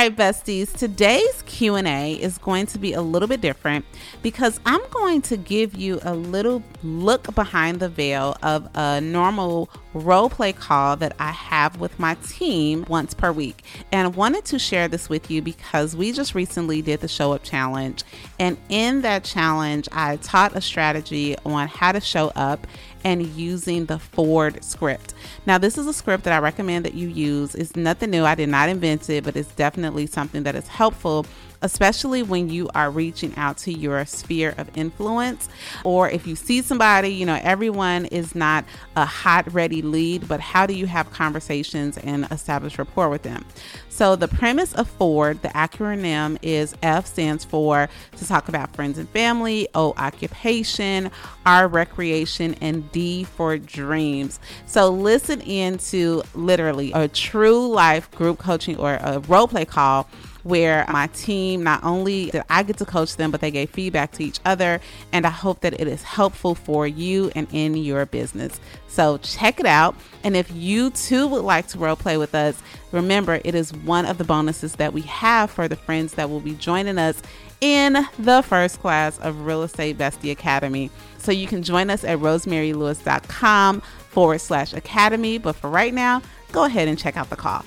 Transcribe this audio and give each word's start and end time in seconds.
right, 0.00 0.16
besties, 0.16 0.74
today's 0.74 1.42
Q&A 1.42 2.14
is 2.14 2.38
going 2.38 2.64
to 2.64 2.78
be 2.78 2.94
a 2.94 3.02
little 3.02 3.28
bit 3.28 3.42
different 3.42 3.84
because 4.22 4.58
I'm 4.64 4.80
going 4.88 5.20
to 5.22 5.36
give 5.36 5.74
you 5.74 6.00
a 6.02 6.14
little 6.14 6.62
look 6.82 7.34
behind 7.34 7.80
the 7.80 7.90
veil 7.90 8.34
of 8.42 8.66
a 8.74 9.02
normal 9.02 9.68
role 9.92 10.30
play 10.30 10.54
call 10.54 10.96
that 10.96 11.14
I 11.18 11.32
have 11.32 11.80
with 11.80 11.98
my 11.98 12.14
team 12.26 12.86
once 12.88 13.12
per 13.12 13.30
week. 13.30 13.62
And 13.92 14.06
I 14.06 14.10
wanted 14.10 14.46
to 14.46 14.58
share 14.58 14.88
this 14.88 15.10
with 15.10 15.30
you 15.30 15.42
because 15.42 15.94
we 15.94 16.12
just 16.12 16.34
recently 16.34 16.80
did 16.80 17.00
the 17.00 17.08
show 17.08 17.32
up 17.32 17.42
challenge. 17.42 18.02
And 18.38 18.56
in 18.70 19.02
that 19.02 19.24
challenge, 19.24 19.86
I 19.92 20.16
taught 20.16 20.56
a 20.56 20.62
strategy 20.62 21.36
on 21.44 21.68
how 21.68 21.92
to 21.92 22.00
show 22.00 22.32
up 22.36 22.66
and 23.04 23.26
using 23.26 23.86
the 23.86 23.98
Ford 23.98 24.62
script. 24.64 25.14
Now, 25.46 25.58
this 25.58 25.78
is 25.78 25.86
a 25.86 25.92
script 25.92 26.24
that 26.24 26.32
I 26.32 26.38
recommend 26.38 26.84
that 26.84 26.94
you 26.94 27.08
use. 27.08 27.54
It's 27.54 27.76
nothing 27.76 28.10
new. 28.10 28.24
I 28.24 28.34
did 28.34 28.48
not 28.48 28.68
invent 28.68 29.08
it, 29.10 29.24
but 29.24 29.36
it's 29.36 29.52
definitely 29.52 30.06
something 30.06 30.42
that 30.44 30.54
is 30.54 30.68
helpful 30.68 31.26
especially 31.62 32.22
when 32.22 32.48
you 32.48 32.68
are 32.74 32.90
reaching 32.90 33.34
out 33.36 33.58
to 33.58 33.72
your 33.72 34.04
sphere 34.04 34.54
of 34.58 34.70
influence 34.76 35.48
or 35.84 36.08
if 36.10 36.26
you 36.26 36.36
see 36.36 36.62
somebody, 36.62 37.08
you 37.08 37.26
know, 37.26 37.38
everyone 37.42 38.06
is 38.06 38.34
not 38.34 38.64
a 38.96 39.04
hot, 39.04 39.50
ready 39.52 39.82
lead, 39.82 40.26
but 40.28 40.40
how 40.40 40.66
do 40.66 40.74
you 40.74 40.86
have 40.86 41.10
conversations 41.10 41.98
and 41.98 42.26
establish 42.30 42.78
rapport 42.78 43.08
with 43.08 43.22
them? 43.22 43.44
So, 43.88 44.16
the 44.16 44.28
premise 44.28 44.72
of 44.72 44.88
Ford, 44.88 45.42
the 45.42 45.48
acronym 45.48 46.38
is 46.40 46.74
F 46.82 47.06
stands 47.06 47.44
for 47.44 47.88
to 48.16 48.26
talk 48.26 48.48
about 48.48 48.74
friends 48.74 48.96
and 48.96 49.06
family, 49.10 49.68
O, 49.74 49.92
occupation, 49.98 51.10
R, 51.44 51.68
recreation, 51.68 52.54
and 52.62 52.90
D 52.92 53.24
for 53.24 53.58
dreams. 53.58 54.40
So, 54.64 54.88
listen 54.88 55.42
into 55.42 56.22
literally 56.34 56.92
a 56.92 57.08
true 57.08 57.68
life 57.68 58.10
group 58.12 58.38
coaching 58.38 58.78
or 58.78 58.94
a 58.94 59.18
role 59.28 59.48
play 59.48 59.66
call 59.66 60.08
where 60.42 60.84
my 60.88 61.06
team 61.08 61.62
not 61.62 61.82
only 61.84 62.30
did 62.30 62.42
I 62.48 62.62
get 62.62 62.78
to 62.78 62.84
coach 62.84 63.16
them, 63.16 63.30
but 63.30 63.40
they 63.40 63.50
gave 63.50 63.70
feedback 63.70 64.12
to 64.12 64.24
each 64.24 64.40
other. 64.44 64.80
And 65.12 65.26
I 65.26 65.30
hope 65.30 65.60
that 65.60 65.80
it 65.80 65.88
is 65.88 66.02
helpful 66.02 66.54
for 66.54 66.86
you 66.86 67.30
and 67.34 67.46
in 67.52 67.76
your 67.76 68.06
business. 68.06 68.60
So 68.88 69.18
check 69.18 69.60
it 69.60 69.66
out. 69.66 69.94
And 70.24 70.36
if 70.36 70.50
you 70.52 70.90
too 70.90 71.26
would 71.28 71.44
like 71.44 71.68
to 71.68 71.78
role 71.78 71.96
play 71.96 72.16
with 72.16 72.34
us, 72.34 72.60
remember 72.92 73.40
it 73.44 73.54
is 73.54 73.72
one 73.72 74.06
of 74.06 74.18
the 74.18 74.24
bonuses 74.24 74.76
that 74.76 74.92
we 74.92 75.02
have 75.02 75.50
for 75.50 75.68
the 75.68 75.76
friends 75.76 76.14
that 76.14 76.28
will 76.28 76.40
be 76.40 76.54
joining 76.54 76.98
us 76.98 77.22
in 77.60 78.06
the 78.18 78.42
first 78.42 78.80
class 78.80 79.18
of 79.18 79.44
Real 79.44 79.62
Estate 79.62 79.98
Bestie 79.98 80.32
Academy. 80.32 80.90
So 81.18 81.32
you 81.32 81.46
can 81.46 81.62
join 81.62 81.90
us 81.90 82.04
at 82.04 82.18
rosemarylewis.com 82.18 83.80
forward 84.08 84.40
slash 84.40 84.72
academy. 84.72 85.38
But 85.38 85.56
for 85.56 85.70
right 85.70 85.94
now, 85.94 86.22
go 86.52 86.64
ahead 86.64 86.88
and 86.88 86.98
check 86.98 87.16
out 87.16 87.30
the 87.30 87.36
call. 87.36 87.64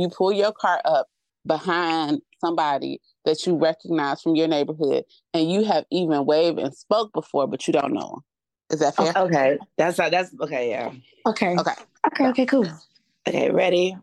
You 0.00 0.08
pull 0.08 0.32
your 0.32 0.52
car 0.52 0.80
up 0.84 1.08
behind 1.46 2.20
somebody 2.40 3.00
that 3.24 3.46
you 3.46 3.56
recognize 3.56 4.20
from 4.20 4.36
your 4.36 4.48
neighborhood 4.48 5.04
and 5.32 5.50
you 5.50 5.64
have 5.64 5.84
even 5.90 6.24
waved 6.26 6.58
and 6.58 6.74
spoke 6.74 7.12
before, 7.12 7.46
but 7.46 7.66
you 7.66 7.72
don't 7.72 7.92
know 7.92 8.08
them. 8.08 8.24
Is 8.70 8.80
that 8.80 8.96
fair? 8.96 9.12
Okay. 9.16 9.58
That's 9.78 9.96
that's 9.96 10.34
okay, 10.40 10.70
yeah. 10.70 10.92
Okay. 11.26 11.56
Okay. 11.56 11.74
Okay, 12.08 12.26
okay, 12.28 12.46
cool. 12.46 12.66
Okay, 13.28 13.50
ready? 13.50 13.96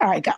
All 0.00 0.08
right, 0.08 0.22
go. 0.22 0.32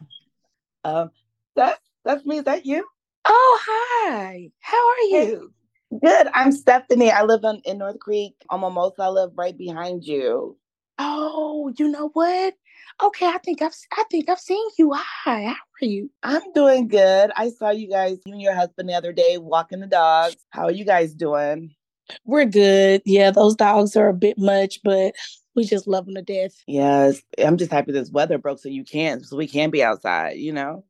Um 0.85 1.11
that's 1.57 1.81
that's 2.05 2.25
me, 2.27 2.39
is 2.39 2.45
that 2.45 2.67
you? 2.67 2.87
Oh, 3.25 3.61
hi. 3.63 4.51
How 4.61 4.89
are 4.89 5.21
you? 5.21 5.53
Good. 6.01 6.27
I'm 6.35 6.53
Stephanie. 6.53 7.11
I 7.11 7.23
live 7.23 7.45
in, 7.45 7.61
in 7.65 7.79
North 7.79 7.99
Creek 7.99 8.35
on 8.49 8.61
Mimosa. 8.61 9.03
I 9.03 9.09
live 9.09 9.33
right 9.37 9.57
behind 9.57 10.05
you. 10.05 10.57
Oh, 10.99 11.73
you 11.77 11.89
know 11.89 12.09
what? 12.13 12.55
Okay, 13.01 13.27
I 13.27 13.39
think 13.39 13.63
I've 13.63 13.75
I 13.97 14.05
think 14.11 14.29
I've 14.29 14.41
seen 14.41 14.65
you. 14.79 14.93
Hi, 14.93 15.45
how 15.45 15.55
are 15.83 15.87
you? 15.87 16.11
I'm 16.23 16.53
doing 16.53 16.89
good. 16.89 17.31
I 17.37 17.51
saw 17.51 17.71
you 17.71 17.89
guys, 17.89 18.19
you 18.27 18.33
and 18.33 18.43
your 18.43 18.55
husband 18.55 18.89
the 18.89 18.95
other 18.95 19.13
day 19.13 19.39
walking 19.39 19.81
the 19.81 19.87
dogs. 19.87 20.37
How 20.51 20.65
are 20.65 20.73
you 20.73 20.85
guys 20.85 21.15
doing? 21.15 21.75
We're 22.25 22.45
good. 22.45 23.03
Yeah, 23.07 23.31
those 23.31 23.55
dogs 23.55 23.97
are 23.97 24.09
a 24.09 24.15
bit 24.15 24.39
much, 24.39 24.81
but 24.85 25.15
we 25.55 25.65
just 25.65 25.87
love 25.87 26.07
them 26.07 26.15
to 26.17 26.23
death. 26.23 26.53
Yes. 26.67 27.23
I'm 27.39 27.57
just 27.57 27.71
happy 27.71 27.93
this 27.93 28.11
weather 28.11 28.39
broke 28.39 28.59
so 28.59 28.69
you 28.69 28.85
can, 28.85 29.23
so 29.23 29.37
we 29.37 29.47
can 29.47 29.71
be 29.71 29.83
outside, 29.83 30.37
you 30.37 30.53
know? 30.53 30.85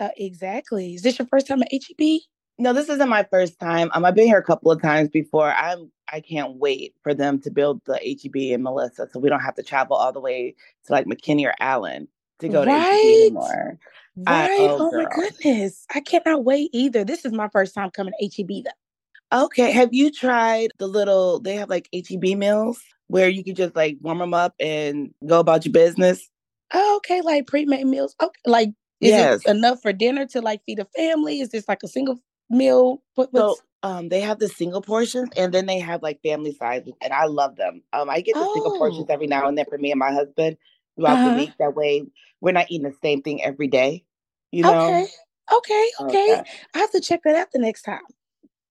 Uh, 0.00 0.08
exactly. 0.16 0.94
Is 0.94 1.02
this 1.02 1.18
your 1.18 1.28
first 1.28 1.46
time 1.46 1.62
at 1.62 1.68
HEB? 1.70 2.20
No, 2.58 2.72
this 2.72 2.88
isn't 2.88 3.08
my 3.08 3.24
first 3.24 3.58
time. 3.58 3.90
Um, 3.94 4.04
I've 4.04 4.14
been 4.14 4.26
here 4.26 4.38
a 4.38 4.42
couple 4.44 4.70
of 4.70 4.80
times 4.80 5.08
before. 5.08 5.52
I'm 5.52 5.90
I 6.12 6.20
can't 6.20 6.56
wait 6.56 6.94
for 7.02 7.14
them 7.14 7.40
to 7.40 7.50
build 7.50 7.80
the 7.86 7.94
HEB 7.96 8.36
in 8.36 8.62
Melissa, 8.62 9.08
so 9.10 9.18
we 9.18 9.28
don't 9.28 9.40
have 9.40 9.56
to 9.56 9.62
travel 9.62 9.96
all 9.96 10.12
the 10.12 10.20
way 10.20 10.54
to 10.86 10.92
like 10.92 11.06
McKinney 11.06 11.46
or 11.46 11.54
Allen 11.58 12.06
to 12.40 12.48
go 12.48 12.64
right? 12.64 12.66
to 12.66 12.80
HEB 12.80 13.22
anymore. 13.22 13.78
Right. 14.16 14.50
I, 14.50 14.56
oh, 14.60 14.76
oh 14.80 14.90
my 14.92 15.06
goodness. 15.14 15.84
I 15.94 16.00
cannot 16.00 16.44
wait 16.44 16.70
either. 16.72 17.04
This 17.04 17.24
is 17.24 17.32
my 17.32 17.48
first 17.48 17.74
time 17.74 17.90
coming 17.90 18.12
to 18.20 18.26
HEB 18.36 18.64
though. 18.64 19.44
Okay, 19.46 19.72
have 19.72 19.92
you 19.92 20.12
tried 20.12 20.70
the 20.78 20.86
little? 20.86 21.40
They 21.40 21.56
have 21.56 21.68
like 21.68 21.88
HEB 21.92 22.38
meals 22.38 22.80
where 23.08 23.28
you 23.28 23.42
could 23.42 23.56
just 23.56 23.74
like 23.74 23.96
warm 24.00 24.18
them 24.18 24.34
up 24.34 24.54
and 24.60 25.12
go 25.26 25.40
about 25.40 25.64
your 25.64 25.72
business. 25.72 26.30
Oh, 26.72 26.96
okay, 26.98 27.20
like 27.20 27.46
pre-made 27.46 27.86
meals. 27.86 28.14
Okay, 28.22 28.40
like 28.46 28.68
is 29.00 29.10
Yes. 29.10 29.44
it 29.44 29.50
enough 29.50 29.82
for 29.82 29.92
dinner 29.92 30.26
to 30.26 30.40
like 30.40 30.62
feed 30.64 30.78
a 30.78 30.84
family? 30.96 31.40
Is 31.40 31.50
this 31.50 31.68
like 31.68 31.82
a 31.82 31.88
single 31.88 32.20
meal? 32.54 33.02
What, 33.14 33.30
So 33.34 33.56
um, 33.82 34.08
they 34.08 34.20
have 34.20 34.38
the 34.38 34.48
single 34.48 34.80
portions 34.82 35.30
and 35.36 35.52
then 35.52 35.66
they 35.66 35.78
have 35.80 36.02
like 36.02 36.20
family 36.22 36.54
sizes, 36.54 36.94
and 37.02 37.12
I 37.12 37.26
love 37.26 37.56
them. 37.56 37.82
Um, 37.92 38.08
I 38.10 38.20
get 38.20 38.34
the 38.34 38.48
single 38.54 38.72
portions 38.72 39.06
Oh. 39.10 39.12
every 39.14 39.26
now 39.26 39.46
and 39.48 39.58
then 39.58 39.66
for 39.68 39.78
me 39.78 39.90
and 39.92 39.98
my 39.98 40.12
husband 40.12 40.56
throughout 40.96 41.14
Uh-huh. 41.18 41.30
the 41.30 41.36
week. 41.36 41.52
That 41.58 41.74
way, 41.74 42.04
we're 42.40 42.52
not 42.52 42.70
eating 42.70 42.88
the 42.88 42.96
same 43.02 43.22
thing 43.22 43.42
every 43.42 43.68
day. 43.68 44.04
You 44.52 44.62
know? 44.62 44.86
okay, 44.86 45.06
okay, 45.52 45.90
okay. 46.00 46.34
Okay. 46.34 46.42
I 46.74 46.78
have 46.78 46.92
to 46.92 47.00
check 47.00 47.22
that 47.24 47.36
out 47.36 47.48
the 47.52 47.58
next 47.58 47.82
time. 47.82 48.02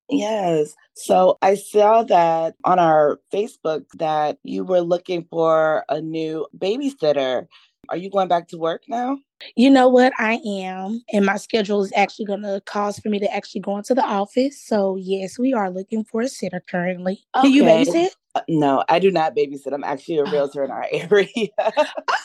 Yes. 0.10 0.76
So 0.94 1.38
I 1.42 1.56
saw 1.56 2.04
that 2.04 2.56
on 2.64 2.78
our 2.80 3.20
Facebook 3.34 3.86
that 3.96 4.38
you 4.44 4.64
were 4.64 4.82
looking 4.82 5.26
for 5.30 5.86
a 5.90 6.02
new 6.02 6.46
babysitter. 6.58 7.48
Are 7.90 7.98
you 7.98 8.10
going 8.10 8.28
back 8.28 8.48
to 8.50 8.58
work 8.58 8.84
now? 8.88 9.18
You 9.56 9.70
know 9.70 9.90
what? 9.90 10.14
I 10.18 10.40
am, 10.46 11.04
and 11.12 11.26
my 11.26 11.36
schedule 11.38 11.84
is 11.84 11.92
actually 11.96 12.26
going 12.26 12.44
to 12.44 12.62
cause 12.66 12.98
for 13.00 13.10
me 13.10 13.20
to 13.20 13.34
actually 13.34 13.62
go 13.62 13.78
into 13.78 13.94
the 13.94 14.04
office. 14.04 14.62
So 14.66 14.96
yes, 14.96 15.38
we 15.38 15.54
are 15.54 15.70
looking 15.70 16.06
for 16.06 16.22
a 16.22 16.30
sitter 16.30 16.62
currently. 16.70 17.20
Do 17.42 17.50
you 17.50 17.64
babysit? 17.64 18.12
Uh, 18.36 18.42
no, 18.48 18.84
I 18.90 19.00
do 19.00 19.12
not 19.12 19.36
babysit. 19.36 19.74
I'm 19.74 19.84
actually 19.84 20.18
a 20.20 20.24
Oh. 20.24 20.32
realtor 20.32 20.64
in 20.64 20.72
our 20.72 20.88
area. 20.92 21.50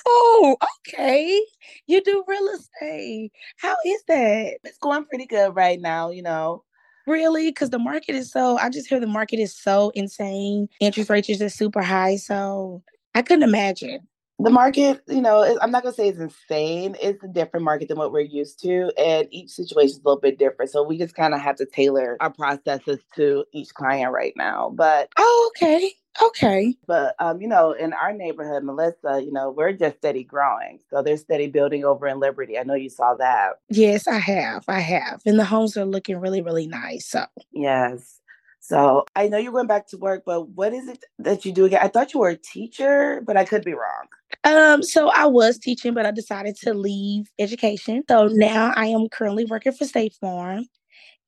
Oh, 0.06 0.56
okay. 0.86 1.40
You 1.86 2.02
do 2.02 2.24
real 2.26 2.48
estate. 2.48 3.32
How 3.58 3.74
is 3.84 4.02
that? 4.08 4.58
it's 4.64 4.78
going 4.78 5.04
pretty 5.06 5.26
good 5.26 5.54
right 5.56 5.80
now, 5.80 6.10
you 6.10 6.22
know. 6.22 6.62
Really? 7.06 7.50
Because 7.50 7.70
the 7.70 7.78
market 7.78 8.14
is 8.14 8.30
so, 8.30 8.58
I 8.58 8.68
just 8.70 8.88
hear 8.88 9.00
the 9.00 9.06
market 9.06 9.38
is 9.40 9.54
so 9.56 9.90
insane. 9.94 10.68
Interest 10.80 11.10
rates 11.10 11.28
are 11.30 11.34
just 11.34 11.58
super 11.58 11.82
high. 11.82 12.16
So 12.16 12.82
I 13.14 13.22
couldn't 13.22 13.42
imagine. 13.48 14.06
The 14.40 14.50
market, 14.50 15.02
you 15.08 15.20
know, 15.20 15.58
I'm 15.60 15.70
not 15.72 15.82
gonna 15.82 15.94
say 15.94 16.08
it's 16.08 16.18
insane. 16.20 16.96
It's 17.02 17.22
a 17.24 17.28
different 17.28 17.64
market 17.64 17.88
than 17.88 17.98
what 17.98 18.12
we're 18.12 18.20
used 18.20 18.60
to, 18.62 18.92
and 18.96 19.26
each 19.32 19.50
situation 19.50 19.90
is 19.90 19.96
a 19.96 20.08
little 20.08 20.20
bit 20.20 20.38
different. 20.38 20.70
So 20.70 20.82
we 20.84 20.96
just 20.96 21.14
kind 21.16 21.34
of 21.34 21.40
have 21.40 21.56
to 21.56 21.66
tailor 21.66 22.16
our 22.20 22.30
processes 22.30 23.00
to 23.16 23.44
each 23.52 23.74
client 23.74 24.12
right 24.12 24.32
now. 24.36 24.70
But 24.74 25.08
Oh, 25.16 25.50
okay. 25.56 25.90
Okay. 26.22 26.74
but 26.86 27.14
um, 27.20 27.40
you 27.40 27.46
know, 27.48 27.72
in 27.72 27.92
our 27.92 28.12
neighborhood, 28.12 28.64
Melissa, 28.64 29.20
you 29.24 29.32
know, 29.32 29.50
we're 29.50 29.72
just 29.72 29.96
steady 29.98 30.24
growing. 30.24 30.80
So 30.90 31.02
they're 31.02 31.16
steady 31.16 31.48
building 31.48 31.84
over 31.84 32.06
in 32.06 32.18
Liberty. 32.20 32.58
I 32.58 32.62
know 32.64 32.74
you 32.74 32.90
saw 32.90 33.14
that. 33.14 33.54
Yes, 33.68 34.06
I 34.06 34.18
have. 34.18 34.64
I 34.68 34.80
have. 34.80 35.20
And 35.26 35.38
the 35.38 35.44
homes 35.44 35.76
are 35.76 35.84
looking 35.84 36.18
really, 36.18 36.42
really 36.42 36.66
nice. 36.66 37.06
So 37.06 37.24
Yes. 37.52 38.20
So 38.60 39.04
I 39.16 39.28
know 39.28 39.38
you're 39.38 39.52
going 39.52 39.66
back 39.66 39.86
to 39.88 39.96
work, 39.96 40.24
but 40.26 40.48
what 40.50 40.72
is 40.74 40.88
it 40.88 41.04
that 41.18 41.44
you 41.44 41.52
do 41.52 41.64
again? 41.64 41.80
I 41.82 41.88
thought 41.88 42.12
you 42.12 42.20
were 42.20 42.30
a 42.30 42.36
teacher, 42.36 43.22
but 43.26 43.36
I 43.36 43.44
could 43.44 43.64
be 43.64 43.72
wrong. 43.72 44.06
Um, 44.44 44.82
so 44.82 45.10
I 45.10 45.26
was 45.26 45.58
teaching, 45.58 45.94
but 45.94 46.06
I 46.06 46.10
decided 46.10 46.56
to 46.56 46.74
leave 46.74 47.30
education. 47.38 48.02
So 48.08 48.28
now 48.28 48.72
I 48.76 48.86
am 48.86 49.08
currently 49.08 49.44
working 49.44 49.72
for 49.72 49.84
State 49.84 50.14
Farm 50.20 50.66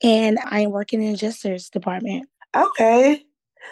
and 0.03 0.39
I 0.45 0.61
am 0.61 0.71
working 0.71 1.03
in 1.03 1.13
the 1.13 1.19
Jesters 1.19 1.71
department. 1.71 2.29
Okay. 2.55 3.25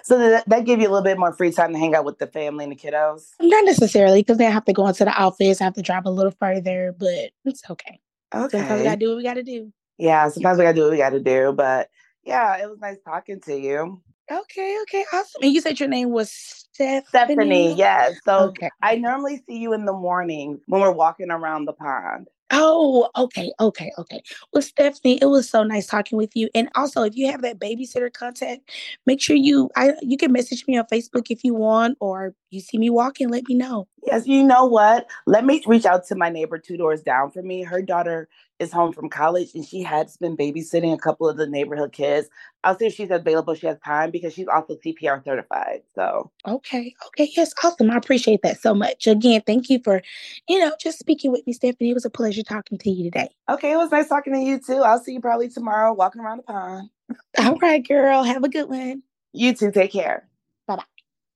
So 0.02 0.18
that, 0.18 0.48
that 0.48 0.64
gave 0.64 0.80
you 0.80 0.88
a 0.88 0.90
little 0.90 1.02
bit 1.02 1.18
more 1.18 1.32
free 1.32 1.50
time 1.50 1.72
to 1.72 1.78
hang 1.78 1.94
out 1.94 2.04
with 2.04 2.18
the 2.18 2.26
family 2.26 2.64
and 2.64 2.72
the 2.72 2.76
kiddos. 2.76 3.28
Not 3.40 3.64
necessarily 3.64 4.20
because 4.20 4.38
then 4.38 4.48
I 4.48 4.54
have 4.54 4.64
to 4.66 4.72
go 4.72 4.86
into 4.86 5.04
the 5.04 5.12
office. 5.12 5.60
I 5.60 5.64
have 5.64 5.74
to 5.74 5.82
drive 5.82 6.04
a 6.04 6.10
little 6.10 6.34
further, 6.38 6.94
but 6.98 7.30
it's 7.44 7.62
okay. 7.68 7.98
Okay. 8.34 8.58
Sometimes 8.58 8.78
we 8.80 8.84
gotta 8.84 8.96
do 8.98 9.08
what 9.08 9.16
we 9.16 9.22
gotta 9.22 9.42
do. 9.42 9.72
Yeah, 9.96 10.28
sometimes 10.28 10.58
we 10.58 10.64
gotta 10.64 10.76
do 10.76 10.82
what 10.82 10.90
we 10.92 10.98
gotta 10.98 11.20
do. 11.20 11.52
But 11.52 11.88
yeah, 12.24 12.56
it 12.58 12.68
was 12.68 12.78
nice 12.80 12.98
talking 13.04 13.40
to 13.42 13.58
you. 13.58 14.02
Okay, 14.30 14.78
okay, 14.82 15.04
awesome. 15.12 15.42
And 15.42 15.52
you 15.52 15.60
said 15.60 15.80
your 15.80 15.88
name 15.88 16.10
was 16.10 16.30
Stephanie. 16.30 17.04
Stephanie, 17.08 17.74
yes. 17.74 18.18
So 18.24 18.50
Okay. 18.50 18.70
I 18.82 18.96
normally 18.96 19.42
see 19.48 19.58
you 19.58 19.72
in 19.72 19.84
the 19.86 19.92
morning 19.92 20.60
when 20.66 20.80
we're 20.80 20.92
walking 20.92 21.30
around 21.30 21.64
the 21.64 21.72
pond. 21.72 22.28
Oh, 22.50 23.10
okay, 23.16 23.52
okay, 23.60 23.92
okay. 23.98 24.22
Well, 24.52 24.62
Stephanie, 24.62 25.18
it 25.20 25.26
was 25.26 25.48
so 25.50 25.64
nice 25.64 25.86
talking 25.86 26.16
with 26.16 26.34
you. 26.34 26.48
And 26.54 26.70
also, 26.74 27.02
if 27.02 27.14
you 27.14 27.30
have 27.30 27.42
that 27.42 27.58
babysitter 27.58 28.10
contact, 28.12 28.70
make 29.06 29.20
sure 29.20 29.36
you 29.36 29.70
I 29.76 29.94
you 30.00 30.16
can 30.16 30.32
message 30.32 30.66
me 30.66 30.78
on 30.78 30.86
Facebook 30.86 31.26
if 31.30 31.44
you 31.44 31.54
want, 31.54 31.98
or 32.00 32.34
you 32.50 32.60
see 32.60 32.78
me 32.78 32.88
walking, 32.88 33.28
let 33.28 33.44
me 33.48 33.54
know. 33.54 33.86
Yes, 34.10 34.26
you 34.26 34.42
know 34.44 34.64
what? 34.66 35.08
Let 35.26 35.44
me 35.44 35.62
reach 35.66 35.86
out 35.86 36.06
to 36.08 36.16
my 36.16 36.30
neighbor 36.30 36.58
two 36.58 36.78
doors 36.78 37.02
down 37.02 37.30
from 37.30 37.46
me. 37.46 37.62
Her 37.62 37.82
daughter 37.82 38.28
is 38.58 38.72
home 38.72 38.92
from 38.94 39.10
college 39.10 39.50
and 39.54 39.66
she 39.66 39.82
has 39.82 40.16
been 40.16 40.36
babysitting 40.36 40.94
a 40.94 40.98
couple 40.98 41.28
of 41.28 41.36
the 41.36 41.46
neighborhood 41.46 41.92
kids. 41.92 42.28
I'll 42.64 42.78
see 42.78 42.86
if 42.86 42.94
she's 42.94 43.10
available. 43.10 43.54
She 43.54 43.66
has 43.68 43.78
time 43.80 44.10
because 44.10 44.34
she's 44.34 44.48
also 44.48 44.76
CPR 44.76 45.22
certified. 45.24 45.82
So 45.94 46.32
okay, 46.48 46.94
okay, 47.08 47.30
yes, 47.36 47.52
awesome. 47.64 47.90
I 47.90 47.96
appreciate 47.96 48.40
that 48.44 48.60
so 48.60 48.74
much. 48.74 49.06
Again, 49.06 49.42
thank 49.46 49.70
you 49.70 49.80
for, 49.84 50.02
you 50.48 50.58
know, 50.60 50.72
just 50.80 50.98
speaking 50.98 51.32
with 51.32 51.46
me, 51.46 51.52
Stephanie. 51.52 51.90
It 51.90 51.94
was 51.94 52.06
a 52.06 52.10
pleasure 52.10 52.42
talking 52.44 52.78
to 52.78 52.90
you 52.90 53.04
today. 53.04 53.28
Okay, 53.50 53.72
it 53.72 53.76
was 53.76 53.92
nice 53.92 54.08
talking 54.08 54.34
to 54.34 54.40
you 54.40 54.58
too. 54.60 54.82
I'll 54.84 55.00
see 55.00 55.12
you 55.14 55.20
probably 55.20 55.50
tomorrow 55.50 55.92
walking 55.92 56.22
around 56.22 56.38
the 56.38 56.44
pond. 56.44 56.90
All 57.38 57.56
right, 57.58 57.86
girl. 57.86 58.24
Have 58.24 58.44
a 58.44 58.48
good 58.48 58.70
one. 58.70 59.02
You 59.34 59.54
too. 59.54 59.72
Take 59.72 59.92
care. 59.92 60.28
Bye 60.66 60.76
bye. 60.76 60.84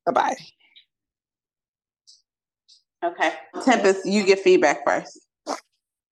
Bye 0.06 0.12
bye. 0.12 0.36
Okay. 3.02 3.32
Tempest, 3.64 4.06
you 4.06 4.24
get 4.24 4.40
feedback 4.40 4.84
first. 4.86 5.18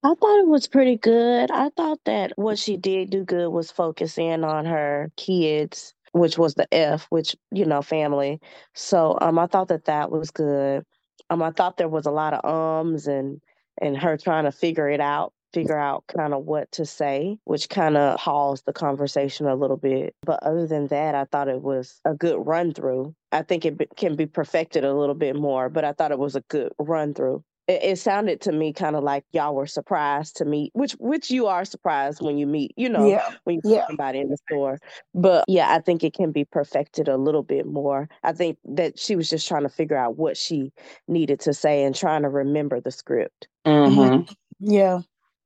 I 0.03 0.15
thought 0.15 0.41
it 0.41 0.49
was 0.49 0.67
pretty 0.67 0.97
good. 0.97 1.51
I 1.51 1.69
thought 1.77 2.01
that 2.07 2.33
what 2.37 2.59
she 2.59 2.77
did 2.77 3.11
do 3.11 3.23
good 3.23 3.51
was 3.51 3.71
focus 3.71 4.17
in 4.17 4.45
on 4.45 4.65
her 4.65 5.13
kids, 5.17 5.95
which 6.13 6.39
was 6.39 6.55
the 6.55 6.73
F, 6.73 7.07
which, 7.11 7.37
you 7.53 7.67
know, 7.67 7.83
family. 7.83 8.41
So 8.75 9.19
um, 9.21 9.39
I 9.39 9.47
thought 9.47 9.69
that 9.69 9.85
that 9.85 10.11
was 10.11 10.31
good. 10.31 10.85
Um, 11.29 11.43
I 11.43 11.51
thought 11.51 11.77
there 11.77 11.89
was 11.89 12.07
a 12.07 12.11
lot 12.11 12.33
of 12.33 12.45
ums 12.45 13.07
and 13.07 13.41
and 13.81 13.97
her 13.97 14.17
trying 14.17 14.45
to 14.45 14.53
figure 14.53 14.89
it 14.89 15.01
out, 15.01 15.33
figure 15.53 15.79
out 15.79 16.05
kind 16.07 16.35
of 16.35 16.45
what 16.45 16.71
to 16.73 16.85
say, 16.87 17.39
which 17.45 17.69
kind 17.69 17.97
of 17.97 18.19
paused 18.19 18.65
the 18.67 18.73
conversation 18.73 19.47
a 19.47 19.55
little 19.55 19.77
bit. 19.77 20.15
But 20.23 20.43
other 20.43 20.67
than 20.67 20.89
that, 20.89 21.15
I 21.15 21.25
thought 21.25 21.49
it 21.49 21.63
was 21.63 22.01
a 22.05 22.15
good 22.15 22.39
run 22.47 22.73
through. 22.73 23.15
I 23.33 23.43
think 23.43 23.65
it 23.65 23.79
can 23.97 24.17
be 24.17 24.27
perfected 24.27 24.85
a 24.85 24.95
little 24.95 25.15
bit 25.15 25.37
more, 25.37 25.69
but 25.69 25.85
I 25.85 25.93
thought 25.93 26.13
it 26.13 26.19
was 26.19 26.37
a 26.37 26.43
good 26.43 26.73
run 26.79 27.15
through 27.15 27.45
it, 27.71 27.83
it 27.85 27.99
sounded 27.99 28.41
to 28.43 28.53
me 28.53 28.73
kind 28.73 28.97
of 28.97 29.05
like 29.05 29.25
y'all 29.33 29.55
were 29.55 29.67
surprised 29.67 30.37
to 30.37 30.45
meet, 30.45 30.73
which 30.75 30.93
which 30.95 31.31
you 31.31 31.47
are 31.47 31.65
surprised 31.65 32.21
when 32.21 32.37
you 32.37 32.47
meet, 32.47 32.73
you 32.77 32.89
know, 32.89 33.07
Yeah. 33.07 33.29
when 33.45 33.57
you 33.57 33.61
Yeah. 33.65 33.87
somebody 33.87 34.19
in 34.19 34.29
the 34.29 34.37
store. 34.49 34.79
But 35.15 35.45
yeah, 35.47 35.73
I 35.73 35.79
think 35.79 36.03
it 36.03 36.13
can 36.13 36.33
be 36.33 36.45
perfected 36.45 37.09
a 37.09 37.17
little 37.17 37.43
bit 37.45 37.67
more. 37.67 38.09
I 38.25 38.33
think 38.33 38.59
that 38.65 38.99
she 38.99 39.15
was 39.15 39.29
just 39.29 39.47
trying 39.47 39.63
to 39.63 39.69
figure 39.69 39.97
out 39.97 40.17
what 40.17 40.37
she 40.37 40.73
needed 41.07 41.41
to 41.41 41.55
say 41.55 41.85
and 41.85 41.95
trying 41.95 42.23
to 42.23 42.29
remember 42.29 42.81
the 42.81 42.91
script. 42.91 43.47
Mm-hmm. 43.65 44.33
Yeah. 44.59 45.01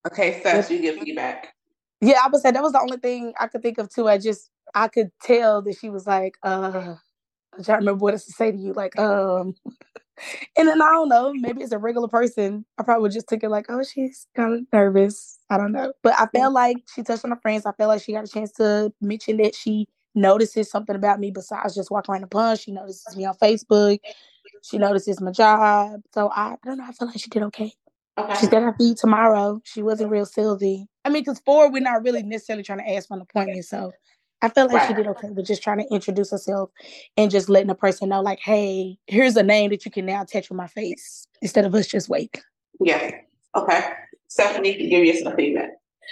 Okay, 0.06 0.42
Seth, 0.42 0.70
you 0.70 0.80
give 0.80 0.96
feedback. 0.96 1.54
Yeah, 2.00 2.18
I 2.24 2.28
would 2.30 2.42
say 2.42 2.50
that 2.52 2.62
was 2.62 2.72
the 2.72 2.80
only 2.80 2.98
thing 2.98 3.34
I 3.40 3.48
could 3.48 3.62
think 3.62 3.78
of 3.78 3.88
too. 3.92 4.08
I 4.08 4.18
just 4.18 4.50
I 4.74 4.88
could 4.88 5.10
tell 5.22 5.62
that 5.62 5.78
she 5.78 5.90
was 5.90 6.06
like, 6.06 6.36
uh 6.44 6.96
I'm 7.56 7.64
trying 7.64 7.78
to 7.78 7.82
remember 7.86 8.04
what 8.04 8.14
else 8.14 8.26
to 8.26 8.32
say 8.32 8.52
to 8.52 8.58
you. 8.58 8.72
Like, 8.74 8.98
um 8.98 9.54
and 10.58 10.68
then 10.68 10.82
I 10.82 10.90
don't 10.90 11.08
know, 11.10 11.32
maybe 11.34 11.62
it's 11.62 11.72
a 11.72 11.78
regular 11.78 12.08
person. 12.08 12.66
I 12.78 12.84
probably 12.84 13.10
just 13.10 13.28
took 13.28 13.42
it 13.44 13.50
like, 13.50 13.66
oh, 13.70 13.82
she's 13.84 14.26
kind 14.36 14.54
of 14.54 14.60
nervous. 14.72 15.38
I 15.50 15.58
don't 15.58 15.72
know. 15.72 15.92
But 16.02 16.14
I 16.18 16.26
felt 16.34 16.54
like 16.54 16.78
she 16.94 17.02
touched 17.02 17.24
on 17.24 17.32
her 17.32 17.40
friends. 17.42 17.66
I 17.66 17.72
felt 17.72 17.88
like 17.88 18.02
she 18.02 18.12
got 18.12 18.24
a 18.24 18.28
chance 18.32 18.52
to 18.54 18.92
mention 19.00 19.38
that 19.38 19.54
she 19.54 19.88
notices 20.14 20.70
something 20.70 20.96
about 20.96 21.20
me 21.20 21.30
besides 21.32 21.74
just 21.74 21.90
walking 21.90 22.12
around 22.12 22.22
the 22.22 22.28
pond. 22.28 22.60
She 22.60 22.72
notices 22.72 23.16
me 23.16 23.26
on 23.26 23.34
Facebook. 23.36 24.00
She 24.62 24.78
notices 24.78 25.20
my 25.20 25.32
job. 25.32 26.02
So 26.14 26.30
I, 26.30 26.52
I 26.52 26.56
don't 26.64 26.78
know. 26.78 26.84
I 26.88 26.92
feel 26.92 27.08
like 27.08 27.18
she 27.20 27.30
did 27.30 27.44
okay. 27.44 27.72
Okay. 28.16 28.34
She's 28.40 28.48
gonna 28.48 28.74
be 28.78 28.94
tomorrow. 28.94 29.60
She 29.64 29.82
wasn't 29.82 30.10
real 30.10 30.26
salesy. 30.26 30.86
I 31.04 31.08
mean, 31.08 31.22
because 31.22 31.40
FORD, 31.40 31.72
we're 31.72 31.80
not 31.80 32.04
really 32.04 32.22
necessarily 32.22 32.62
trying 32.62 32.78
to 32.78 32.90
ask 32.90 33.08
for 33.08 33.14
an 33.14 33.22
appointment. 33.22 33.64
So 33.64 33.92
I 34.40 34.48
felt 34.48 34.72
like 34.72 34.86
she 34.86 34.94
did 34.94 35.06
okay 35.06 35.30
with 35.30 35.46
just 35.46 35.62
trying 35.62 35.78
to 35.78 35.86
introduce 35.92 36.30
herself 36.30 36.70
and 37.16 37.30
just 37.30 37.48
letting 37.48 37.68
the 37.68 37.74
person 37.74 38.10
know, 38.10 38.20
like, 38.20 38.40
hey, 38.40 38.98
here's 39.06 39.36
a 39.36 39.42
name 39.42 39.70
that 39.70 39.84
you 39.84 39.90
can 39.90 40.06
now 40.06 40.22
touch 40.24 40.48
with 40.48 40.56
my 40.56 40.66
face 40.66 41.26
instead 41.42 41.64
of 41.64 41.74
us 41.74 41.86
just 41.86 42.08
wait. 42.08 42.42
Yeah. 42.80 43.10
Okay. 43.56 43.80
Stephanie, 44.28 44.74
can 44.74 44.88
give 44.88 45.04
yourself 45.04 45.34
feedback. 45.36 45.70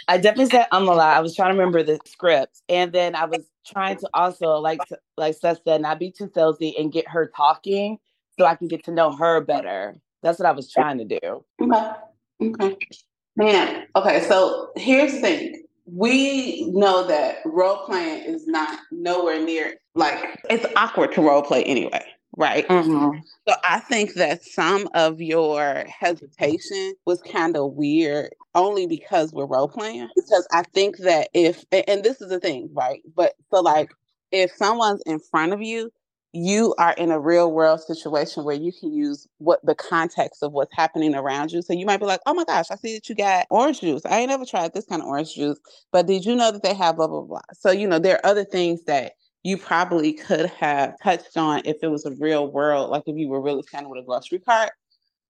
I 0.08 0.16
definitely 0.16 0.50
said 0.50 0.66
um 0.72 0.88
a 0.88 0.94
lot. 0.94 1.16
I 1.16 1.20
was 1.20 1.36
trying 1.36 1.52
to 1.52 1.58
remember 1.58 1.82
the 1.82 1.98
script, 2.06 2.62
and 2.68 2.92
then 2.92 3.14
I 3.14 3.26
was 3.26 3.44
trying 3.66 3.98
to 3.98 4.08
also, 4.14 4.56
like 4.56 4.84
to, 4.86 4.98
like 5.16 5.34
Seth 5.34 5.60
said, 5.64 5.82
not 5.82 5.98
be 5.98 6.10
too 6.10 6.28
salesy 6.28 6.72
and 6.78 6.92
get 6.92 7.06
her 7.08 7.30
talking 7.36 7.98
so 8.38 8.46
I 8.46 8.54
can 8.54 8.68
get 8.68 8.84
to 8.84 8.90
know 8.90 9.12
her 9.12 9.40
better. 9.40 9.94
That's 10.22 10.38
what 10.38 10.46
I 10.46 10.52
was 10.52 10.70
trying 10.70 10.98
to 10.98 11.04
do. 11.04 11.44
Okay. 11.60 11.90
Okay. 12.42 12.76
Man, 13.36 13.86
okay, 13.96 14.20
so 14.28 14.70
here's 14.76 15.12
the 15.12 15.20
thing. 15.20 15.64
We 15.86 16.66
know 16.70 17.06
that 17.06 17.38
role 17.44 17.84
playing 17.86 18.24
is 18.24 18.46
not 18.46 18.78
nowhere 18.90 19.42
near 19.42 19.74
like 19.94 20.38
it's 20.48 20.66
awkward 20.76 21.12
to 21.12 21.22
role 21.22 21.42
play 21.42 21.64
anyway, 21.64 22.04
right? 22.36 22.66
Mm-hmm. 22.68 23.18
So 23.48 23.54
I 23.64 23.80
think 23.80 24.14
that 24.14 24.44
some 24.44 24.88
of 24.94 25.20
your 25.20 25.84
hesitation 25.86 26.94
was 27.06 27.20
kind 27.22 27.56
of 27.56 27.72
weird 27.72 28.30
only 28.54 28.86
because 28.86 29.32
we're 29.32 29.46
role 29.46 29.68
playing. 29.68 30.08
Because 30.14 30.46
I 30.52 30.62
think 30.74 30.98
that 30.98 31.28
if 31.34 31.64
and 31.72 32.04
this 32.04 32.20
is 32.20 32.28
the 32.28 32.40
thing, 32.40 32.70
right? 32.72 33.00
But 33.16 33.34
so 33.50 33.60
like 33.60 33.90
if 34.30 34.52
someone's 34.52 35.02
in 35.04 35.18
front 35.18 35.52
of 35.52 35.62
you, 35.62 35.90
you 36.32 36.74
are 36.78 36.92
in 36.94 37.10
a 37.10 37.20
real 37.20 37.52
world 37.52 37.80
situation 37.80 38.44
where 38.44 38.56
you 38.56 38.72
can 38.72 38.92
use 38.92 39.26
what 39.38 39.60
the 39.64 39.74
context 39.74 40.42
of 40.42 40.52
what's 40.52 40.74
happening 40.74 41.14
around 41.14 41.52
you. 41.52 41.60
So 41.62 41.72
you 41.74 41.84
might 41.84 42.00
be 42.00 42.06
like, 42.06 42.20
oh 42.26 42.34
my 42.34 42.44
gosh, 42.44 42.70
I 42.70 42.76
see 42.76 42.94
that 42.94 43.08
you 43.08 43.14
got 43.14 43.46
orange 43.50 43.80
juice. 43.80 44.04
I 44.06 44.20
ain't 44.20 44.30
never 44.30 44.46
tried 44.46 44.72
this 44.72 44.86
kind 44.86 45.02
of 45.02 45.08
orange 45.08 45.34
juice, 45.34 45.58
but 45.92 46.06
did 46.06 46.24
you 46.24 46.34
know 46.34 46.50
that 46.50 46.62
they 46.62 46.74
have 46.74 46.96
blah 46.96 47.08
blah 47.08 47.22
blah? 47.22 47.40
So 47.52 47.70
you 47.70 47.86
know, 47.86 47.98
there 47.98 48.16
are 48.16 48.26
other 48.26 48.44
things 48.44 48.84
that 48.84 49.12
you 49.42 49.58
probably 49.58 50.12
could 50.12 50.46
have 50.46 50.94
touched 51.02 51.36
on 51.36 51.62
if 51.64 51.76
it 51.82 51.88
was 51.88 52.06
a 52.06 52.12
real 52.18 52.50
world, 52.50 52.90
like 52.90 53.02
if 53.06 53.16
you 53.16 53.28
were 53.28 53.42
really 53.42 53.62
standing 53.62 53.90
with 53.90 54.02
a 54.02 54.06
grocery 54.06 54.38
cart 54.38 54.70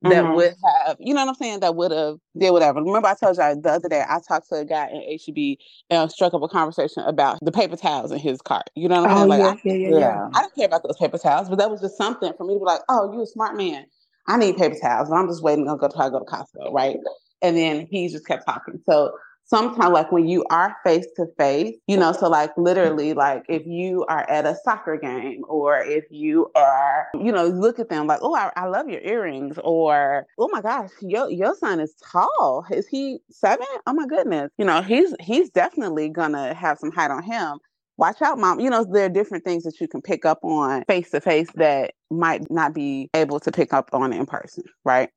that 0.04 0.28
Mhm. 0.28 0.34
would 0.34 0.54
have, 0.86 0.96
you 1.00 1.14
know 1.14 1.22
what 1.22 1.30
I'm 1.30 1.34
saying, 1.36 1.60
that 1.60 1.76
would 1.76 1.92
have 1.92 2.16
did 2.38 2.50
whatever. 2.52 2.80
Remember, 2.82 3.08
I 3.08 3.14
told 3.14 3.36
you 3.36 3.42
the 3.62 3.70
other 3.70 3.88
day 3.88 4.02
I 4.08 4.20
talked 4.26 4.48
to 4.50 4.56
a 4.56 4.64
guy 4.64 4.88
in 4.88 5.02
HEB 5.18 5.58
and 5.90 6.10
struck 6.10 6.34
up 6.34 6.42
a 6.42 6.48
conversation 6.48 7.04
about 7.04 7.38
the 7.42 7.52
paper 7.52 7.76
towels 7.76 8.12
in 8.12 8.18
his 8.18 8.42
cart. 8.42 8.70
You 8.76 8.88
know 8.88 8.96
what 8.96 9.04
I'm 9.04 9.10
Oh, 9.10 9.16
saying? 9.16 9.28
Like, 9.28 9.40
yeah, 9.40 9.44
I, 9.44 9.56
yeah, 9.64 9.74
yeah, 9.74 9.90
yeah. 9.98 10.20
I 10.34 10.42
don't 10.42 10.54
care 10.54 10.66
about 10.66 10.82
those 10.84 10.96
paper 10.98 11.18
towels, 11.18 11.48
but 11.48 11.58
that 11.58 11.70
was 11.70 11.80
just 11.80 11.96
something 11.98 12.32
for 12.38 12.44
me 12.46 12.54
to 12.54 12.60
be 12.60 12.64
like, 12.64 12.82
oh, 12.88 13.12
you 13.12 13.22
a 13.22 13.26
smart 13.26 13.56
man. 13.56 13.86
I 14.28 14.36
need 14.38 14.56
paper 14.56 14.76
towels, 14.80 15.10
and 15.10 15.18
I'm 15.18 15.28
just 15.28 15.42
waiting 15.42 15.66
to 15.66 15.76
go 15.76 15.88
to 15.88 15.98
I 15.98 16.10
go 16.10 16.20
to 16.20 16.24
Costco, 16.24 16.72
right? 16.72 16.98
And 17.42 17.56
then 17.56 17.88
he 17.90 18.08
just 18.08 18.26
kept 18.26 18.46
talking. 18.46 18.80
So 18.88 19.12
sometimes, 19.44 19.92
like 19.92 20.12
when 20.12 20.26
you 20.28 20.44
are 20.50 20.76
face 20.84 21.06
to 21.16 21.26
face, 21.38 21.76
you 21.86 21.96
know, 21.96 22.12
so 22.12 22.28
like 22.28 22.50
literally, 22.56 23.14
like 23.14 23.44
if 23.48 23.66
you 23.66 24.04
are 24.08 24.28
at 24.30 24.46
a 24.46 24.56
soccer 24.64 24.96
game, 24.96 25.42
or 25.48 25.78
if 25.78 26.04
you 26.10 26.50
are, 26.54 27.08
you 27.14 27.32
know, 27.32 27.46
look 27.46 27.78
at 27.78 27.88
them 27.88 28.06
like, 28.06 28.20
oh, 28.22 28.34
I, 28.34 28.50
I 28.56 28.66
love 28.66 28.88
your 28.88 29.00
earrings, 29.02 29.58
or 29.64 30.26
oh 30.38 30.48
my 30.52 30.60
gosh, 30.62 30.90
your 31.00 31.30
your 31.30 31.54
son 31.54 31.80
is 31.80 31.94
tall. 32.12 32.64
Is 32.70 32.88
he 32.88 33.18
seven? 33.30 33.66
Oh 33.86 33.92
my 33.94 34.06
goodness, 34.06 34.50
you 34.58 34.64
know, 34.64 34.82
he's 34.82 35.14
he's 35.20 35.50
definitely 35.50 36.08
gonna 36.08 36.54
have 36.54 36.78
some 36.78 36.92
height 36.92 37.10
on 37.10 37.22
him 37.22 37.58
watch 37.98 38.22
out 38.22 38.38
mom 38.38 38.58
you 38.58 38.70
know 38.70 38.84
there 38.90 39.04
are 39.04 39.10
different 39.10 39.44
things 39.44 39.64
that 39.64 39.78
you 39.80 39.86
can 39.86 40.00
pick 40.00 40.24
up 40.24 40.38
on 40.42 40.82
face 40.88 41.10
to 41.10 41.20
face 41.20 41.48
that 41.54 41.92
might 42.10 42.50
not 42.50 42.74
be 42.74 43.10
able 43.14 43.38
to 43.38 43.52
pick 43.52 43.72
up 43.74 43.90
on 43.92 44.12
in 44.12 44.24
person 44.26 44.64
right 44.84 45.10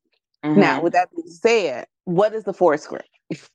now 0.54 0.78
Mhm. 0.78 0.82
with 0.82 0.92
that 0.92 1.08
being 1.16 1.28
said 1.28 1.86
what 2.04 2.34
is 2.34 2.44
the 2.44 2.52
FORD 2.52 2.80
script 2.80 3.08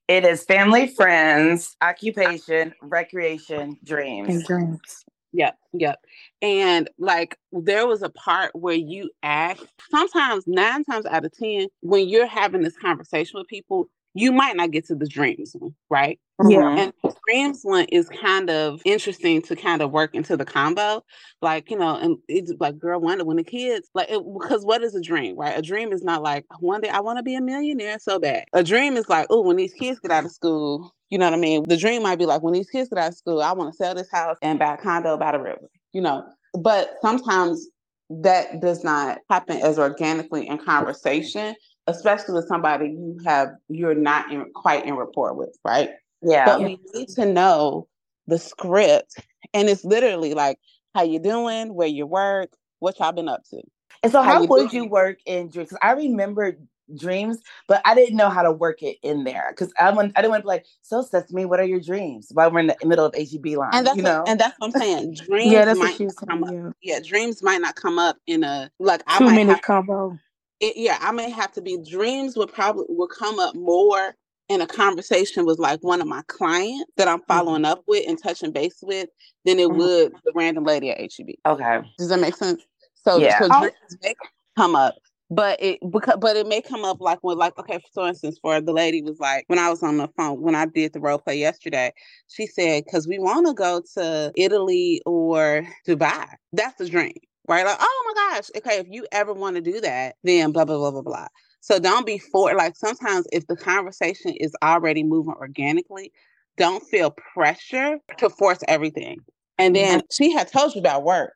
it 0.08 0.26
is 0.26 0.44
family, 0.44 0.88
friends, 0.88 1.76
occupation, 1.82 2.74
recreation, 2.82 3.78
dreams. 3.84 4.30
And 4.30 4.44
dreams. 4.46 5.06
Yep, 5.34 5.58
yep. 5.74 6.00
And 6.42 6.90
like 6.98 7.38
there 7.54 7.88
was 7.88 8.02
a 8.02 8.10
part 8.10 8.54
where 8.54 8.76
you 8.76 9.10
asked, 9.24 9.66
sometimes 9.90 10.44
nine 10.46 10.84
times 10.84 11.06
out 11.06 11.24
of 11.24 11.32
10, 11.38 11.68
when 11.82 12.10
you're 12.10 12.28
having 12.28 12.62
this 12.62 12.78
conversation 12.78 13.40
with 13.40 13.48
people, 13.48 13.88
you 14.14 14.32
might 14.32 14.56
not 14.56 14.72
get 14.72 14.86
to 14.88 14.96
the 14.96 15.08
dreams 15.08 15.56
one, 15.58 15.74
right? 15.90 16.20
Yeah. 16.48 16.76
And 16.76 16.94
dreams 17.28 17.60
one 17.64 17.86
is 17.86 18.10
kind 18.10 18.50
of 18.50 18.82
interesting 18.84 19.42
to 19.44 19.56
kind 19.56 19.82
of 19.82 19.92
work 19.92 20.16
into 20.16 20.36
the 20.36 20.46
combo. 20.46 21.04
Like, 21.42 21.70
you 21.72 21.78
know, 21.78 21.96
and 21.96 22.18
it's 22.28 22.52
like, 22.60 22.78
girl, 22.78 23.00
wonder 23.00 23.24
when 23.24 23.38
the 23.38 23.44
kids, 23.44 23.90
like, 23.94 24.10
it, 24.10 24.22
because 24.40 24.66
what 24.66 24.84
is 24.84 24.96
a 24.96 25.02
dream, 25.02 25.38
right? 25.38 25.58
A 25.58 25.62
dream 25.62 25.94
is 25.94 26.04
not 26.04 26.24
like, 26.24 26.46
one 26.60 26.82
day 26.82 26.90
I 26.90 27.00
want 27.00 27.20
to 27.20 27.24
be 27.24 27.36
a 27.36 27.42
millionaire 27.42 28.00
so 28.00 28.20
bad. 28.20 28.46
A 28.54 28.64
dream 28.64 28.98
is 28.98 29.08
like, 29.08 29.28
oh, 29.30 29.42
when 29.42 29.56
these 29.56 29.74
kids 29.74 30.00
get 30.00 30.12
out 30.12 30.26
of 30.26 30.32
school, 30.32 30.94
you 31.10 31.18
know 31.18 31.26
what 31.26 31.34
I 31.34 31.38
mean? 31.38 31.64
The 31.64 31.78
dream 31.78 32.04
might 32.04 32.20
be 32.20 32.26
like, 32.26 32.42
when 32.42 32.54
these 32.54 32.70
kids 32.70 32.90
get 32.90 32.98
out 32.98 33.10
of 33.10 33.18
school, 33.18 33.42
I 33.42 33.54
want 33.54 33.72
to 33.72 33.78
sell 33.78 33.94
this 33.94 34.12
house 34.12 34.38
and 34.42 34.60
buy 34.60 34.74
a 34.74 34.78
condo 34.78 35.18
by 35.18 35.32
the 35.34 35.40
river, 35.40 35.70
you 35.94 36.02
know? 36.02 36.26
But 36.60 36.96
sometimes 37.02 37.68
that 38.10 38.60
does 38.60 38.84
not 38.84 39.20
happen 39.30 39.58
as 39.58 39.80
organically 39.80 40.48
in 40.48 40.58
conversation, 40.58 41.56
especially 41.92 42.36
with 42.36 42.48
somebody 42.48 42.88
you 42.88 43.20
have, 43.26 43.50
you're 43.70 43.96
not 43.96 44.32
in, 44.32 44.46
quite 44.54 44.86
in 44.86 44.96
rapport 44.96 45.34
with, 45.34 45.58
right? 45.64 45.92
Yeah. 46.22 46.46
But 46.46 46.64
we 46.64 46.80
need 46.94 47.10
to 47.10 47.26
know 47.26 47.88
the 48.28 48.38
script. 48.38 49.16
And 49.54 49.70
it's 49.70 49.84
literally 49.84 50.34
like, 50.34 50.58
how 50.96 51.04
you 51.04 51.20
doing, 51.20 51.74
where 51.74 51.88
you 51.88 52.06
work, 52.06 52.52
what 52.80 53.00
y'all 53.00 53.12
been 53.12 53.30
up 53.30 53.44
to. 53.50 53.62
and 54.04 54.12
so, 54.12 54.22
how 54.22 54.34
how, 54.34 54.42
you 54.42 54.48
would 54.48 54.72
doing? 54.72 54.84
you 54.84 54.90
work 54.90 55.20
in 55.26 55.50
dreams? 55.50 55.74
I 55.82 55.92
remember 55.94 56.58
dreams, 56.98 57.40
but 57.68 57.82
I 57.86 57.96
didn't 57.96 58.18
know 58.18 58.30
how 58.30 58.44
to 58.44 58.52
work 58.52 58.84
it 58.84 58.98
in 59.04 59.24
there. 59.24 59.48
Because 59.52 59.74
I, 59.80 59.92
want, 59.92 60.12
I 60.16 60.22
didn't 60.22 60.32
want 60.32 60.42
to 60.42 60.46
be 60.46 60.50
like, 60.50 60.66
so 60.82 61.02
Sesame, 61.02 61.46
what 61.46 61.60
are 61.60 61.66
your 61.66 61.80
dreams? 61.80 62.30
While 62.34 62.52
we're 62.52 62.60
in 62.60 62.68
the 62.68 62.78
middle 62.86 63.06
of 63.06 63.16
HEB 63.16 63.46
line, 63.58 63.70
And 63.74 63.88
that's 63.88 63.98
you 63.98 64.04
what, 64.04 64.12
know. 64.12 64.24
and 64.28 64.40
that's 64.40 64.60
what 64.60 64.76
I'm 64.76 64.82
saying. 64.82 65.14
Dreams 65.28 65.54
Yeah, 65.54 65.66
that's 65.66 65.80
might 65.80 65.90
what 65.90 65.98
she 65.98 66.06
was 66.06 66.16
come 66.16 66.44
up. 66.44 66.54
Yeah, 66.82 67.00
dreams 67.00 67.42
might 67.42 67.62
not 67.62 67.76
come 67.76 68.00
up 68.00 68.18
in 68.28 68.44
a 68.44 68.70
like 68.80 69.04
I 69.08 69.20
Two 69.20 69.26
might 69.26 69.36
minute 69.36 69.54
have 69.54 69.62
combo. 69.62 70.20
It, 70.62 70.78
yeah, 70.78 71.00
I 71.02 71.12
may 71.14 71.32
have 71.32 71.54
to 71.54 71.64
be 71.64 71.78
dreams 71.80 72.38
would 72.38 72.54
probably 72.54 72.86
will 72.90 73.08
come 73.10 73.40
up 73.40 73.56
more 73.56 74.16
in 74.50 74.62
a 74.62 74.68
conversation 74.68 75.46
with 75.46 75.60
like 75.60 75.80
one 75.84 76.02
of 76.02 76.08
my 76.08 76.24
clients 76.28 76.92
that 76.98 77.10
I'm 77.10 77.24
Mm-hmm. 77.30 77.30
following 77.30 77.66
up 77.66 77.84
with 77.88 78.08
and 78.10 78.22
touching 78.22 78.54
base 78.54 78.80
with 78.84 79.10
than 79.46 79.60
it 79.60 79.70
Mhm. 79.70 79.78
would 79.78 80.14
the 80.26 80.34
random 80.36 80.66
lady 80.66 80.92
at 80.92 81.00
HEB. 81.02 81.36
Okay. 81.48 81.80
Does 82.00 82.10
that 82.10 82.22
make 82.22 82.36
sense? 82.36 82.64
So, 82.96 83.22
Yeah. 83.22 83.40
so 83.40 83.50
Oh. 83.52 83.62
dreams 83.62 83.98
may 84.04 84.16
come 84.58 84.76
up, 84.76 84.96
but 85.32 85.62
it 85.64 85.80
because 85.92 86.18
but 86.20 86.38
it 86.38 86.48
may 86.48 86.62
come 86.62 86.86
up 86.86 87.02
like 87.02 87.20
when 87.24 87.38
like 87.38 87.58
okay, 87.60 87.80
for 87.94 88.08
instance, 88.10 88.40
for 88.42 88.62
the 88.62 88.74
lady 88.74 89.02
was 89.04 89.20
like 89.20 89.46
when 89.48 89.60
I 89.60 89.70
was 89.70 89.84
on 89.84 89.98
the 89.98 90.10
phone 90.18 90.42
when 90.42 90.56
I 90.56 90.68
did 90.68 90.94
the 90.94 91.02
role 91.02 91.20
play 91.20 91.38
yesterday, 91.40 91.94
she 92.30 92.48
said 92.48 92.86
because 92.86 93.08
we 93.08 93.20
want 93.20 93.48
to 93.48 93.56
go 93.56 93.82
to 93.96 94.34
Italy 94.38 95.02
or 95.08 95.68
Dubai. 95.88 96.28
That's 96.54 96.78
the 96.78 96.90
dream, 96.90 97.14
right? 97.48 97.66
Like 97.66 97.78
oh 97.80 98.14
my 98.16 98.36
gosh, 98.36 98.50
okay, 98.58 98.80
if 98.80 98.88
you 98.90 99.08
ever 99.12 99.34
want 99.34 99.56
to 99.56 99.62
do 99.62 99.82
that, 99.82 100.16
then 100.24 100.52
blah 100.52 100.66
blah 100.66 100.78
blah 100.78 100.92
blah 100.92 101.02
blah. 101.02 101.28
So 101.62 101.80
don't 101.80 102.06
be 102.06 102.18
for 102.18 102.54
like 102.56 102.76
sometimes 102.76 103.28
if 103.32 103.48
the 103.48 103.56
conversation 103.56 104.32
is 104.32 104.54
already 104.64 105.04
moving 105.04 105.34
organically, 105.34 106.12
don't 106.58 106.84
feel 106.84 107.12
pressure 107.12 108.00
to 108.18 108.30
force 108.30 108.60
everything. 108.68 109.20
And 109.58 109.76
then 109.76 110.00
mm-hmm. 110.00 110.08
she 110.12 110.32
had 110.32 110.52
told 110.52 110.74
you 110.74 110.80
about 110.82 111.04
work 111.04 111.34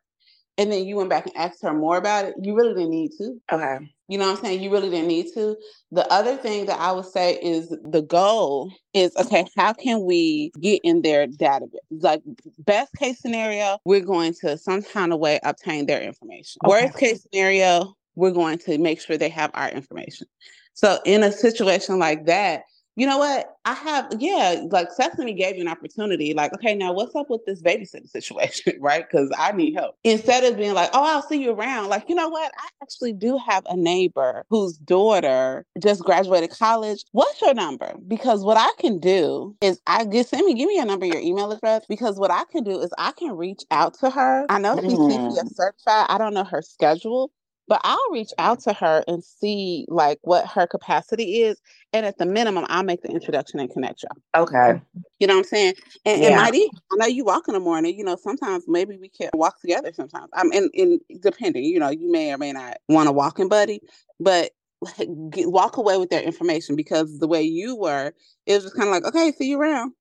and 0.58 0.72
then 0.72 0.84
you 0.86 0.96
went 0.96 1.10
back 1.10 1.26
and 1.26 1.36
asked 1.36 1.62
her 1.62 1.72
more 1.72 1.96
about 1.96 2.24
it, 2.24 2.34
you 2.40 2.54
really 2.54 2.74
didn't 2.74 2.90
need 2.90 3.12
to. 3.18 3.40
Okay. 3.52 3.78
You 4.08 4.18
know 4.18 4.26
what 4.26 4.38
I'm 4.38 4.44
saying? 4.44 4.62
You 4.62 4.70
really 4.70 4.90
didn't 4.90 5.08
need 5.08 5.32
to. 5.34 5.56
The 5.90 6.06
other 6.12 6.36
thing 6.36 6.66
that 6.66 6.78
I 6.78 6.92
would 6.92 7.06
say 7.06 7.34
is 7.34 7.68
the 7.68 8.02
goal 8.02 8.72
is 8.94 9.14
okay, 9.16 9.46
how 9.56 9.72
can 9.72 10.04
we 10.04 10.52
get 10.60 10.80
in 10.84 11.02
their 11.02 11.26
database? 11.26 11.70
Like, 11.90 12.22
best 12.58 12.92
case 12.94 13.20
scenario, 13.20 13.78
we're 13.84 14.00
going 14.00 14.34
to 14.42 14.56
some 14.58 14.82
kind 14.82 15.12
of 15.12 15.18
way 15.18 15.40
obtain 15.42 15.86
their 15.86 16.00
information. 16.02 16.60
Okay. 16.64 16.84
Worst 16.84 16.98
case 16.98 17.22
scenario, 17.22 17.96
we're 18.14 18.30
going 18.30 18.58
to 18.58 18.78
make 18.78 19.00
sure 19.00 19.18
they 19.18 19.28
have 19.28 19.50
our 19.54 19.70
information. 19.70 20.28
So, 20.74 21.00
in 21.04 21.22
a 21.22 21.32
situation 21.32 21.98
like 21.98 22.26
that, 22.26 22.62
you 22.96 23.06
know 23.06 23.18
what? 23.18 23.56
I 23.66 23.74
have, 23.74 24.12
yeah, 24.18 24.62
like 24.70 24.90
Sesame 24.90 25.34
gave 25.34 25.56
you 25.56 25.62
an 25.62 25.68
opportunity. 25.68 26.32
Like, 26.32 26.54
okay, 26.54 26.74
now 26.74 26.92
what's 26.92 27.14
up 27.14 27.28
with 27.28 27.44
this 27.44 27.60
babysitter 27.60 28.08
situation, 28.10 28.74
right? 28.80 29.04
Because 29.08 29.30
I 29.36 29.52
need 29.52 29.74
help. 29.74 29.96
Instead 30.02 30.44
of 30.44 30.56
being 30.56 30.72
like, 30.72 30.90
oh, 30.94 31.04
I'll 31.04 31.22
see 31.22 31.42
you 31.42 31.52
around, 31.52 31.88
like, 31.88 32.08
you 32.08 32.14
know 32.14 32.28
what? 32.28 32.50
I 32.58 32.68
actually 32.82 33.12
do 33.12 33.38
have 33.46 33.64
a 33.66 33.76
neighbor 33.76 34.44
whose 34.48 34.78
daughter 34.78 35.66
just 35.82 36.02
graduated 36.04 36.50
college. 36.50 37.04
What's 37.12 37.40
your 37.42 37.54
number? 37.54 37.94
Because 38.08 38.42
what 38.42 38.56
I 38.56 38.70
can 38.80 38.98
do 38.98 39.54
is 39.60 39.80
I 39.86 40.04
get 40.04 40.28
send 40.28 40.46
me, 40.46 40.54
give 40.54 40.68
me 40.68 40.76
your 40.76 40.86
number, 40.86 41.04
your 41.06 41.20
email 41.20 41.52
address. 41.52 41.84
Because 41.88 42.18
what 42.18 42.30
I 42.30 42.44
can 42.50 42.64
do 42.64 42.80
is 42.80 42.90
I 42.96 43.12
can 43.12 43.36
reach 43.36 43.62
out 43.70 43.94
to 44.00 44.10
her. 44.10 44.46
I 44.48 44.58
know 44.58 44.80
she's 44.80 44.92
CPR 44.92 45.28
mm-hmm. 45.28 45.48
certified. 45.48 46.06
I 46.08 46.16
don't 46.18 46.32
know 46.34 46.44
her 46.44 46.62
schedule, 46.62 47.30
but 47.68 47.80
I'll 47.84 48.10
reach 48.12 48.30
out 48.38 48.60
to 48.60 48.72
her 48.72 49.04
and 49.08 49.22
see 49.22 49.86
like 49.88 50.18
what 50.22 50.46
her 50.46 50.66
capacity 50.66 51.42
is. 51.42 51.60
And 51.92 52.06
at 52.06 52.18
the 52.18 52.26
minimum, 52.26 52.66
I'll 52.68 52.82
make 52.82 53.02
the 53.02 53.10
introduction 53.10 53.60
and 53.60 53.70
connect 53.70 54.02
y'all. 54.02 54.42
Okay. 54.42 54.80
You 55.18 55.26
know 55.26 55.34
what 55.34 55.40
I'm 55.40 55.44
saying? 55.44 55.74
And 56.04 56.22
it 56.22 56.30
Yeah. 56.30 56.36
might 56.36 56.54
even, 56.54 56.70
I 56.92 56.96
know 56.96 57.06
you 57.06 57.24
walk 57.24 57.44
in 57.48 57.54
the 57.54 57.60
morning, 57.60 57.96
you 57.96 58.04
know, 58.04 58.16
sometimes 58.16 58.64
maybe 58.68 58.98
we 58.98 59.08
can 59.08 59.30
walk 59.34 59.60
together 59.60 59.92
sometimes. 59.92 60.28
I'm 60.34 60.52
in, 60.52 60.70
in 60.74 61.00
depending, 61.20 61.64
you 61.64 61.78
know, 61.78 61.90
you 61.90 62.10
may 62.10 62.32
or 62.32 62.38
may 62.38 62.52
not 62.52 62.78
want 62.88 63.08
a 63.08 63.12
walking 63.12 63.48
buddy, 63.48 63.80
but 64.20 64.52
like, 64.82 65.08
get, 65.30 65.50
walk 65.50 65.78
away 65.78 65.96
with 65.96 66.10
their 66.10 66.22
information 66.22 66.76
because 66.76 67.18
the 67.18 67.26
way 67.26 67.42
you 67.42 67.76
were, 67.76 68.12
it 68.44 68.54
was 68.54 68.64
just 68.64 68.76
kind 68.76 68.88
of 68.88 68.92
like, 68.92 69.04
okay, 69.04 69.32
see 69.32 69.48
you 69.48 69.60
around. 69.60 69.92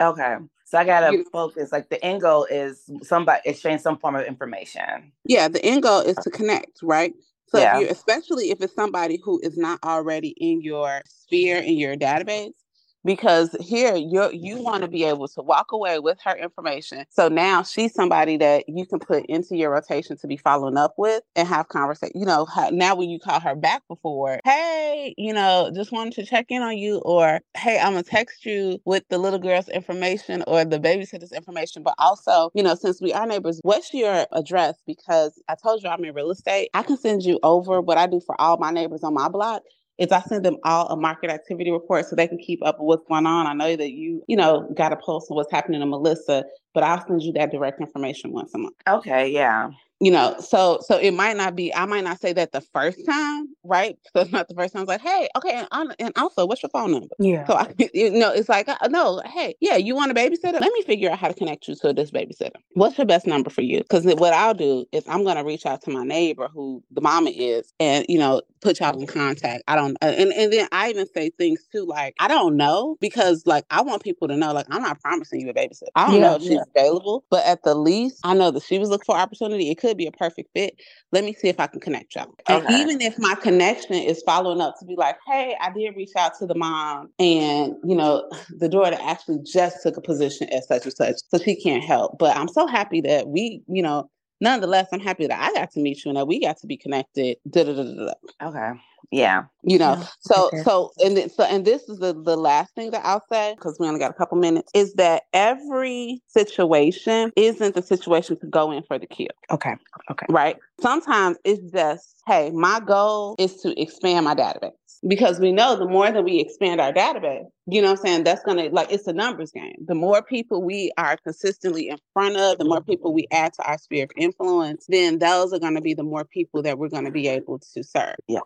Okay. 0.00 0.36
So 0.72 0.78
I 0.78 0.84
gotta 0.84 1.12
You- 1.18 1.24
focus. 1.30 1.70
Like 1.70 1.90
the 1.90 2.02
end 2.02 2.22
goal 2.22 2.44
is 2.46 2.88
somebody 3.02 3.42
exchange 3.44 3.82
some 3.82 3.98
form 3.98 4.16
of 4.16 4.24
information. 4.24 5.12
Yeah, 5.26 5.46
the 5.48 5.62
end 5.62 5.82
goal 5.82 6.00
is 6.00 6.16
to 6.16 6.30
connect, 6.30 6.82
right? 6.82 7.12
So 7.48 7.58
Yeah. 7.58 7.80
if 7.80 7.90
especially 7.90 8.50
if 8.50 8.62
it's 8.62 8.74
somebody 8.74 9.20
who 9.22 9.38
is 9.42 9.58
not 9.58 9.80
already 9.84 10.28
in 10.38 10.62
your 10.62 11.02
sphere 11.06 11.58
in 11.58 11.74
your 11.76 11.94
database, 11.94 12.54
because 13.04 13.56
here 13.60 13.94
you 13.96 14.30
you 14.32 14.58
want 14.62 14.82
to 14.82 14.88
be 14.88 15.04
able 15.04 15.28
to 15.28 15.42
walk 15.42 15.72
away 15.72 15.98
with 15.98 16.18
her 16.24 16.36
information. 16.36 17.04
So 17.10 17.28
now 17.28 17.62
she's 17.62 17.94
somebody 17.94 18.36
that 18.38 18.68
you 18.68 18.86
can 18.86 18.98
put 18.98 19.26
into 19.26 19.56
your 19.56 19.70
rotation 19.70 20.16
to 20.18 20.26
be 20.26 20.36
following 20.36 20.76
up 20.76 20.94
with 20.96 21.22
and 21.36 21.48
have 21.48 21.68
conversation. 21.68 22.20
You 22.20 22.26
know, 22.26 22.46
now 22.72 22.94
when 22.96 23.10
you 23.10 23.18
call 23.18 23.40
her 23.40 23.54
back 23.54 23.82
before, 23.88 24.40
hey, 24.44 25.14
you 25.18 25.32
know, 25.32 25.70
just 25.74 25.92
wanted 25.92 26.14
to 26.14 26.26
check 26.26 26.46
in 26.50 26.62
on 26.62 26.76
you, 26.78 26.98
or 26.98 27.40
hey, 27.56 27.78
I'm 27.78 27.92
gonna 27.92 28.02
text 28.02 28.46
you 28.46 28.80
with 28.84 29.04
the 29.08 29.18
little 29.18 29.38
girl's 29.38 29.68
information 29.68 30.44
or 30.46 30.64
the 30.64 30.78
babysitter's 30.78 31.32
information, 31.32 31.82
but 31.82 31.94
also, 31.98 32.50
you 32.54 32.62
know, 32.62 32.74
since 32.74 33.00
we 33.00 33.12
are 33.12 33.26
neighbors, 33.26 33.60
what's 33.62 33.92
your 33.94 34.26
address? 34.32 34.76
Because 34.86 35.40
I 35.48 35.54
told 35.56 35.82
you 35.82 35.90
I'm 35.90 36.04
in 36.04 36.14
real 36.14 36.30
estate. 36.30 36.70
I 36.74 36.82
can 36.82 36.96
send 36.96 37.22
you 37.24 37.38
over 37.42 37.80
what 37.80 37.98
I 37.98 38.06
do 38.06 38.20
for 38.20 38.40
all 38.40 38.58
my 38.58 38.70
neighbors 38.70 39.02
on 39.04 39.14
my 39.14 39.28
block 39.28 39.62
is 40.02 40.10
I 40.12 40.20
send 40.22 40.44
them 40.44 40.56
all 40.64 40.88
a 40.88 40.96
market 40.96 41.30
activity 41.30 41.70
report 41.70 42.06
so 42.06 42.16
they 42.16 42.26
can 42.26 42.38
keep 42.38 42.64
up 42.64 42.76
with 42.80 42.86
what's 42.86 43.08
going 43.08 43.26
on. 43.26 43.46
I 43.46 43.52
know 43.52 43.76
that 43.76 43.92
you, 43.92 44.22
you 44.26 44.36
know, 44.36 44.68
got 44.76 44.92
a 44.92 44.96
pulse 44.96 45.30
of 45.30 45.36
what's 45.36 45.52
happening 45.52 45.80
to 45.80 45.86
Melissa, 45.86 46.44
but 46.74 46.82
I'll 46.82 47.06
send 47.06 47.22
you 47.22 47.32
that 47.34 47.52
direct 47.52 47.80
information 47.80 48.32
once 48.32 48.52
a 48.54 48.58
month. 48.58 48.74
Okay. 48.88 49.30
Yeah. 49.30 49.70
You 50.00 50.10
know, 50.10 50.34
so 50.40 50.80
so 50.80 50.98
it 50.98 51.12
might 51.12 51.36
not 51.36 51.54
be. 51.54 51.72
I 51.72 51.84
might 51.86 52.02
not 52.02 52.20
say 52.20 52.32
that 52.32 52.50
the 52.50 52.60
first 52.60 53.06
time, 53.06 53.54
right? 53.62 53.96
So 54.12 54.22
it's 54.22 54.32
not 54.32 54.48
the 54.48 54.54
first 54.56 54.72
time. 54.72 54.82
It's 54.82 54.88
like, 54.88 55.00
hey, 55.00 55.28
okay, 55.36 55.52
and, 55.52 55.68
on- 55.70 55.94
and 56.00 56.12
also, 56.16 56.44
what's 56.44 56.60
your 56.60 56.70
phone 56.70 56.90
number? 56.90 57.14
Yeah. 57.20 57.46
So 57.46 57.54
I, 57.54 57.72
you 57.94 58.10
know, 58.10 58.32
it's 58.32 58.48
like, 58.48 58.68
uh, 58.68 58.76
no, 58.88 59.22
hey, 59.24 59.54
yeah, 59.60 59.76
you 59.76 59.94
want 59.94 60.10
a 60.10 60.14
babysitter? 60.14 60.54
Let 60.60 60.72
me 60.72 60.82
figure 60.82 61.08
out 61.08 61.20
how 61.20 61.28
to 61.28 61.34
connect 61.34 61.68
you 61.68 61.76
to 61.76 61.92
this 61.92 62.10
babysitter. 62.10 62.56
What's 62.74 62.98
your 62.98 63.06
best 63.06 63.28
number 63.28 63.48
for 63.48 63.60
you? 63.60 63.78
Because 63.78 64.04
what 64.04 64.32
I'll 64.32 64.54
do 64.54 64.86
is 64.90 65.04
I'm 65.06 65.22
gonna 65.22 65.44
reach 65.44 65.66
out 65.66 65.82
to 65.82 65.90
my 65.92 66.02
neighbor 66.02 66.48
who 66.52 66.82
the 66.90 67.00
mama 67.00 67.30
is, 67.30 67.72
and 67.78 68.04
you 68.08 68.18
know, 68.18 68.42
put 68.62 68.80
y'all 68.80 68.98
in 69.00 69.06
contact. 69.08 69.64
I 69.68 69.76
don't, 69.76 69.96
uh, 70.02 70.06
and 70.06 70.32
and 70.32 70.52
then 70.52 70.68
I 70.72 70.90
even 70.90 71.06
say 71.14 71.30
things 71.30 71.66
too, 71.72 71.86
like 71.86 72.14
I 72.20 72.28
don't 72.28 72.56
know 72.56 72.98
because 73.00 73.44
like 73.46 73.66
I 73.70 73.82
want 73.82 74.04
people 74.04 74.28
to 74.28 74.36
know, 74.36 74.52
like 74.54 74.66
I'm 74.70 74.82
not 74.82 75.00
promising 75.02 75.42
you 75.42 75.50
a 75.50 75.54
babysitter. 75.54 75.88
I 75.96 76.06
don't 76.10 76.20
Yeah, 76.20 76.22
know 76.22 76.36
if 76.36 76.42
she's 76.42 76.66
available, 76.76 77.24
but 77.30 77.44
at 77.46 77.64
the 77.64 77.74
least, 77.74 78.20
I 78.24 78.34
know 78.34 78.50
that 78.52 78.64
she 78.64 78.78
was 78.78 78.90
looking 78.90 79.06
for 79.06 79.16
opportunity. 79.18 79.70
It 79.70 79.78
could 79.78 79.98
be 79.98 80.06
a 80.08 80.12
perfect 80.12 80.50
fit. 80.54 80.76
Let 81.12 81.24
me 81.24 81.34
see 81.34 81.48
if 81.48 81.60
I 81.60 81.68
can 81.68 81.80
connect 81.80 82.14
y'all. 82.16 82.34
And 82.48 82.64
even 82.68 83.00
if 83.02 83.18
my 83.18 83.34
connection 83.36 83.94
is 83.94 84.22
following 84.26 84.60
up 84.60 84.76
to 84.80 84.86
be 84.86 84.96
like, 84.96 85.16
hey, 85.26 85.56
I 85.60 85.72
did 85.72 85.96
reach 85.96 86.12
out 86.18 86.38
to 86.40 86.46
the 86.46 86.56
mom, 86.56 87.10
and 87.18 87.74
you 87.84 87.96
know, 87.96 88.30
the 88.58 88.68
daughter 88.68 88.98
actually 89.02 89.40
just 89.44 89.82
took 89.82 89.96
a 89.98 90.02
position 90.02 90.48
as 90.50 90.66
such 90.68 90.84
and 90.84 90.94
such, 90.94 91.16
so 91.28 91.38
she 91.38 91.56
can't 91.60 91.84
help. 91.84 92.18
But 92.18 92.36
I'm 92.36 92.48
so 92.48 92.66
happy 92.66 93.02
that 93.02 93.28
we, 93.28 93.62
you 93.68 93.82
know, 93.82 94.10
nonetheless, 94.42 94.88
I'm 94.92 95.00
happy 95.00 95.28
that 95.28 95.40
I 95.40 95.54
got 95.58 95.72
to 95.72 95.80
meet 95.80 96.04
you 96.04 96.10
and 96.10 96.18
that 96.18 96.28
we 96.28 96.40
got 96.40 96.58
to 96.58 96.68
be 96.68 96.76
connected. 96.78 97.38
Da, 97.50 97.64
da, 97.64 97.74
da, 97.74 97.84
da, 97.84 98.06
da. 98.06 98.48
Okay. 98.48 98.80
Yeah. 99.12 99.44
You 99.64 99.78
know, 99.78 99.98
Yeah, 100.00 100.06
so 100.20 100.48
okay. 100.48 100.62
so 100.64 100.92
and 101.04 101.16
then, 101.16 101.30
so 101.30 101.44
and 101.44 101.64
this 101.66 101.88
is 101.88 102.00
the 102.00 102.14
the 102.14 102.36
last 102.36 102.74
thing 102.76 102.92
that 102.92 103.06
I'll 103.06 103.24
say 103.32 103.54
because 103.56 103.78
we 103.80 103.88
only 103.88 104.00
got 104.00 104.10
a 104.10 104.14
couple 104.14 104.38
minutes 104.38 104.70
is 104.74 104.94
that 104.96 105.24
every 105.34 106.22
situation 106.28 107.32
isn't 107.36 107.74
the 107.74 107.82
situation 107.82 108.38
to 108.40 108.48
go 108.48 108.72
in 108.72 108.84
for 108.84 108.98
the 108.98 109.06
kill 109.06 109.28
Okay. 109.50 109.74
Okay. 110.10 110.26
right? 110.30 110.56
Sometimes 110.80 111.38
it's 111.44 111.72
just, 111.72 112.22
hey, 112.26 112.50
my 112.52 112.80
goal 112.80 113.36
is 113.38 113.56
to 113.62 113.80
expand 113.80 114.24
my 114.26 114.34
database 114.34 114.72
because 115.06 115.40
we 115.40 115.50
know 115.52 115.76
the 115.76 115.86
more 115.86 116.10
that 116.10 116.22
we 116.22 116.38
expand 116.38 116.80
our 116.80 116.92
database, 116.92 117.46
you 117.66 117.82
know 117.82 117.90
what 117.90 118.00
I'm 118.00 118.06
saying? 118.06 118.24
That's 118.24 118.42
going 118.42 118.58
to, 118.58 118.74
like, 118.74 118.92
it's 118.92 119.06
a 119.06 119.12
numbers 119.12 119.50
game. 119.50 119.74
The 119.86 119.94
more 119.94 120.22
people 120.22 120.62
we 120.62 120.92
are 120.96 121.16
consistently 121.16 121.88
in 121.88 121.98
front 122.12 122.36
of, 122.36 122.58
the 122.58 122.64
more 122.64 122.80
people 122.80 123.12
we 123.12 123.26
add 123.32 123.52
to 123.54 123.62
our 123.64 123.78
sphere 123.78 124.04
of 124.04 124.10
influence, 124.16 124.86
then 124.88 125.18
those 125.18 125.52
are 125.52 125.58
going 125.58 125.74
to 125.74 125.80
be 125.80 125.94
the 125.94 126.04
more 126.04 126.24
people 126.24 126.62
that 126.62 126.78
we're 126.78 126.88
going 126.88 127.04
to 127.04 127.10
be 127.10 127.26
able 127.28 127.58
to 127.74 127.82
serve. 127.82 128.16
Yes. 128.28 128.42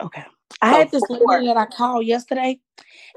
Okay. 0.00 0.24
I 0.62 0.72
So 0.72 0.78
had 0.78 0.90
this 0.90 1.02
lady 1.10 1.46
that 1.46 1.56
I 1.56 1.66
called 1.66 2.06
yesterday, 2.06 2.58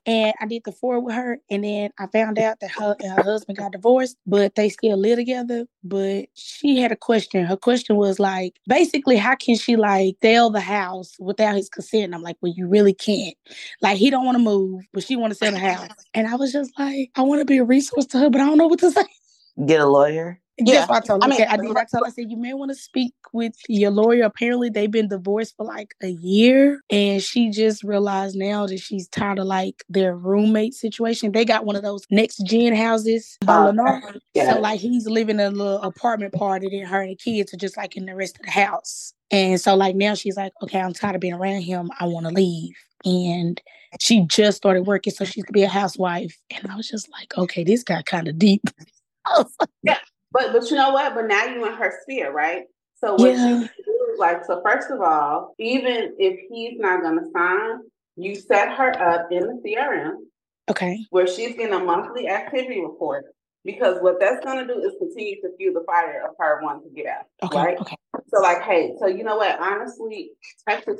and 0.05 0.33
I 0.39 0.45
did 0.45 0.63
the 0.65 0.71
FORD 0.71 1.03
with 1.03 1.15
her, 1.15 1.39
and 1.49 1.63
then 1.63 1.91
I 1.97 2.07
found 2.07 2.39
out 2.39 2.59
that 2.59 2.71
her 2.71 2.95
and 2.99 3.11
her 3.11 3.23
husband 3.23 3.57
got 3.57 3.71
divorced, 3.71 4.17
but 4.25 4.55
they 4.55 4.69
still 4.69 4.97
live 4.97 5.17
together. 5.17 5.65
But 5.83 6.25
she 6.33 6.79
had 6.79 6.91
a 6.91 6.95
question. 6.95 7.45
Her 7.45 7.57
question 7.57 7.95
was 7.95 8.19
like, 8.19 8.59
basically, 8.67 9.17
how 9.17 9.35
can 9.35 9.55
she 9.55 9.75
like 9.75 10.17
sell 10.21 10.49
the 10.49 10.61
house 10.61 11.15
without 11.19 11.55
his 11.55 11.69
consent? 11.69 12.05
And 12.05 12.15
I'm 12.15 12.21
like, 12.21 12.37
well, 12.41 12.53
you 12.55 12.67
really 12.67 12.93
can't. 12.93 13.35
Like, 13.81 13.97
he 13.97 14.09
don't 14.09 14.25
want 14.25 14.37
to 14.37 14.43
move, 14.43 14.83
but 14.93 15.03
she 15.03 15.15
want 15.15 15.31
to 15.31 15.37
sell 15.37 15.51
the 15.51 15.59
house. 15.59 15.89
And 16.13 16.27
I 16.27 16.35
was 16.35 16.51
just 16.51 16.71
like, 16.77 17.11
I 17.15 17.21
want 17.21 17.41
to 17.41 17.45
be 17.45 17.57
a 17.57 17.63
resource 17.63 18.05
to 18.07 18.19
her, 18.19 18.29
but 18.29 18.41
I 18.41 18.45
don't 18.45 18.57
know 18.57 18.67
what 18.67 18.79
to 18.79 18.91
say. 18.91 19.05
Get 19.65 19.81
a 19.81 19.85
lawyer. 19.85 20.39
Yeah. 20.59 20.73
Yes, 20.73 20.89
I 20.89 20.99
told 20.99 21.23
her. 21.23 21.25
I 21.25 21.29
mean, 21.29 21.41
okay, 21.41 21.49
I 21.51 21.57
did. 21.57 21.71
I 21.71 21.85
told 21.85 22.03
her, 22.03 22.07
I 22.07 22.09
said, 22.09 22.25
you 22.29 22.37
may 22.37 22.53
want 22.53 22.69
to 22.69 22.75
speak 22.75 23.13
with 23.33 23.53
your 23.67 23.89
lawyer. 23.89 24.23
Apparently, 24.23 24.69
they've 24.69 24.91
been 24.91 25.07
divorced 25.07 25.55
for 25.57 25.65
like 25.65 25.95
a 26.03 26.09
year. 26.09 26.79
And 26.91 27.23
she 27.23 27.49
just 27.49 27.83
realized 27.83 28.35
now 28.35 28.67
that 28.67 28.79
she's 28.79 29.07
tired 29.07 29.39
of 29.39 29.47
like 29.47 29.83
their 29.89 30.15
roommate 30.15 30.75
situation. 30.75 31.31
They 31.31 31.43
got 31.43 31.65
one 31.65 31.75
of 31.75 31.81
those 31.81 32.03
next 32.11 32.37
gen 32.45 32.75
houses 32.75 33.37
by 33.45 33.55
Oh, 33.55 33.71
Lennar. 33.71 34.19
yeah. 34.35 34.53
So, 34.53 34.59
like, 34.59 34.79
he's 34.79 35.07
living 35.07 35.39
in 35.39 35.47
a 35.47 35.49
little 35.55 35.81
apartment 35.81 36.33
part, 36.33 36.61
and 36.61 36.71
then 36.71 36.85
her 36.85 37.01
and 37.01 37.11
the 37.11 37.15
kids 37.15 37.51
are 37.53 37.57
just 37.57 37.75
like 37.75 37.97
in 37.97 38.05
the 38.05 38.15
rest 38.15 38.37
of 38.39 38.45
the 38.45 38.51
house. 38.51 39.13
And 39.31 39.59
so, 39.59 39.75
like, 39.75 39.95
now 39.95 40.13
she's 40.13 40.37
like, 40.37 40.53
okay, 40.61 40.79
I'm 40.79 40.93
tired 40.93 41.15
of 41.15 41.21
being 41.21 41.33
around 41.33 41.61
him. 41.61 41.89
I 41.99 42.05
want 42.05 42.27
to 42.27 42.31
leave. 42.31 42.75
And 43.05 43.59
she 43.99 44.25
just 44.27 44.57
started 44.57 44.83
working, 44.83 45.11
so 45.13 45.25
she 45.25 45.41
could 45.41 45.53
be 45.53 45.63
a 45.63 45.67
housewife. 45.67 46.37
And 46.51 46.71
I 46.71 46.75
was 46.75 46.87
just 46.87 47.09
like, 47.11 47.35
okay, 47.37 47.63
this 47.63 47.83
got 47.83 48.05
kind 48.05 48.27
of 48.27 48.37
deep. 48.37 48.61
I 49.25 49.39
was 49.39 49.51
like, 49.59 49.97
But 50.33 50.51
but 50.51 50.69
you 50.69 50.75
know 50.75 50.91
what? 50.91 51.13
But 51.15 51.27
now 51.27 51.45
you 51.45 51.65
in 51.65 51.73
her 51.73 51.93
sphere, 52.01 52.33
right? 52.33 52.63
So 52.95 53.13
what 53.13 53.33
yeah. 53.33 53.59
you 53.59 53.69
do, 53.85 54.15
like, 54.17 54.45
so 54.45 54.61
first 54.65 54.89
of 54.89 54.99
all, 55.01 55.53
even 55.59 56.15
if 56.17 56.39
he's 56.49 56.79
not 56.79 57.01
going 57.01 57.19
to 57.19 57.25
sign, 57.31 57.79
you 58.15 58.35
set 58.35 58.77
her 58.77 58.91
up 59.01 59.31
in 59.31 59.41
the 59.41 59.61
CRM. 59.63 60.13
Okay. 60.69 61.05
Where 61.09 61.27
she's 61.27 61.55
getting 61.55 61.73
a 61.73 61.79
monthly 61.79 62.29
activity 62.29 62.81
report. 62.81 63.25
Because 63.65 64.01
what 64.01 64.19
that's 64.19 64.43
going 64.43 64.65
to 64.65 64.73
do 64.73 64.81
is 64.81 64.93
continue 64.99 65.35
to 65.41 65.49
fuel 65.57 65.73
the 65.73 65.85
fire 65.85 66.25
of 66.27 66.35
her 66.37 66.61
wanting 66.61 66.89
to 66.89 66.95
get 66.95 67.05
out. 67.07 67.25
Okay. 67.43 67.57
Right. 67.57 67.77
Okay. 67.77 67.95
So, 68.27 68.41
like, 68.41 68.61
hey, 68.63 68.93
so 68.99 69.07
you 69.07 69.23
know 69.23 69.37
what? 69.37 69.57
Honestly, 69.59 70.31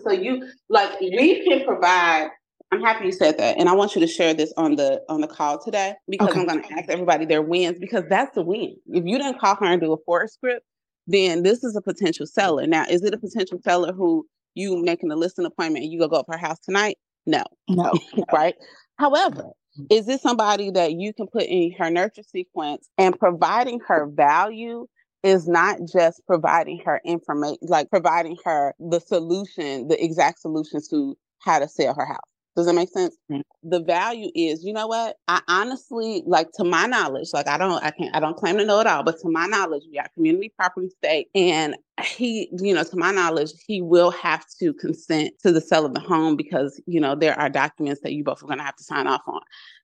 so 0.03 0.11
you 0.11 0.49
like 0.69 0.99
we 1.01 1.43
can 1.45 1.65
provide 1.65 2.29
I'm 2.73 2.81
happy 2.81 3.05
you 3.05 3.11
said 3.11 3.37
that, 3.37 3.59
and 3.59 3.69
I 3.69 3.73
want 3.73 3.93
you 3.93 4.01
to 4.01 4.07
share 4.07 4.33
this 4.33 4.51
on 4.57 4.77
the 4.77 5.03
on 5.07 5.21
the 5.21 5.27
call 5.27 5.59
today 5.59 5.93
because 6.09 6.29
okay. 6.29 6.39
I'm 6.39 6.47
going 6.47 6.63
to 6.63 6.73
ask 6.73 6.89
everybody 6.89 7.23
their 7.23 7.43
wins 7.43 7.77
because 7.77 8.03
that's 8.09 8.33
the 8.33 8.41
win. 8.41 8.75
If 8.87 9.05
you 9.05 9.19
didn't 9.19 9.39
call 9.39 9.55
her 9.57 9.65
and 9.65 9.79
do 9.79 9.93
a 9.93 9.97
FORD 10.07 10.31
script, 10.31 10.65
then 11.05 11.43
this 11.43 11.63
is 11.63 11.75
a 11.75 11.81
potential 11.81 12.25
seller. 12.25 12.65
Now, 12.65 12.85
is 12.89 13.03
it 13.03 13.13
a 13.13 13.17
potential 13.19 13.59
seller 13.63 13.93
who 13.93 14.25
you 14.55 14.81
making 14.81 15.11
a 15.11 15.15
listing 15.15 15.45
appointment 15.45 15.83
and 15.83 15.93
you 15.93 15.99
go 15.99 16.07
go 16.07 16.15
up 16.15 16.25
her 16.29 16.37
house 16.37 16.57
tonight? 16.59 16.97
No, 17.27 17.43
no, 17.69 17.93
right. 18.33 18.55
However, 18.97 19.51
is 19.91 20.07
this 20.07 20.23
somebody 20.23 20.71
that 20.71 20.93
you 20.93 21.13
can 21.13 21.27
put 21.27 21.43
in 21.43 21.73
her 21.77 21.91
nurture 21.91 22.23
sequence 22.23 22.89
and 22.97 23.17
providing 23.19 23.81
her 23.87 24.07
value 24.07 24.87
is 25.21 25.47
not 25.47 25.77
just 25.91 26.21
providing 26.25 26.81
her 26.85 26.99
information, 27.05 27.59
like 27.61 27.91
providing 27.91 28.35
her 28.45 28.73
the 28.79 28.99
solution, 28.99 29.87
the 29.89 30.03
exact 30.03 30.39
solutions 30.39 30.87
to 30.87 31.15
how 31.37 31.59
to 31.59 31.67
sell 31.67 31.93
her 31.93 32.05
house. 32.05 32.32
Does 32.55 32.67
that 32.67 32.73
make 32.73 32.89
sense? 32.89 33.17
Mm-hmm. 33.31 33.41
The 33.69 33.81
value 33.81 34.29
is, 34.35 34.63
you 34.63 34.73
know 34.73 34.87
what? 34.87 35.17
I 35.27 35.41
honestly, 35.47 36.23
like 36.25 36.51
to 36.53 36.63
my 36.63 36.85
knowledge, 36.85 37.29
like 37.33 37.47
I 37.47 37.57
don't, 37.57 37.83
I 37.83 37.91
can't, 37.91 38.15
I 38.15 38.19
don't 38.19 38.37
claim 38.37 38.57
to 38.57 38.65
know 38.65 38.79
it 38.79 38.87
all, 38.87 39.03
but 39.03 39.19
to 39.21 39.29
my 39.29 39.47
knowledge, 39.47 39.83
we 39.89 39.97
got 39.97 40.13
community 40.13 40.53
property 40.55 40.89
state, 40.89 41.29
and 41.33 41.75
he, 42.03 42.49
you 42.59 42.73
know, 42.73 42.83
to 42.83 42.97
my 42.97 43.11
knowledge, 43.11 43.51
he 43.65 43.81
will 43.81 44.11
have 44.11 44.45
to 44.59 44.73
consent 44.73 45.33
to 45.41 45.51
the 45.51 45.61
sale 45.61 45.85
of 45.85 45.93
the 45.93 45.99
home 45.99 46.35
because, 46.35 46.79
you 46.85 46.99
know, 46.99 47.15
there 47.15 47.39
are 47.39 47.49
documents 47.49 48.01
that 48.01 48.13
you 48.13 48.23
both 48.23 48.43
are 48.43 48.47
going 48.47 48.59
to 48.59 48.65
have 48.65 48.75
to 48.75 48.83
sign 48.83 49.07
off 49.07 49.21
on. 49.27 49.41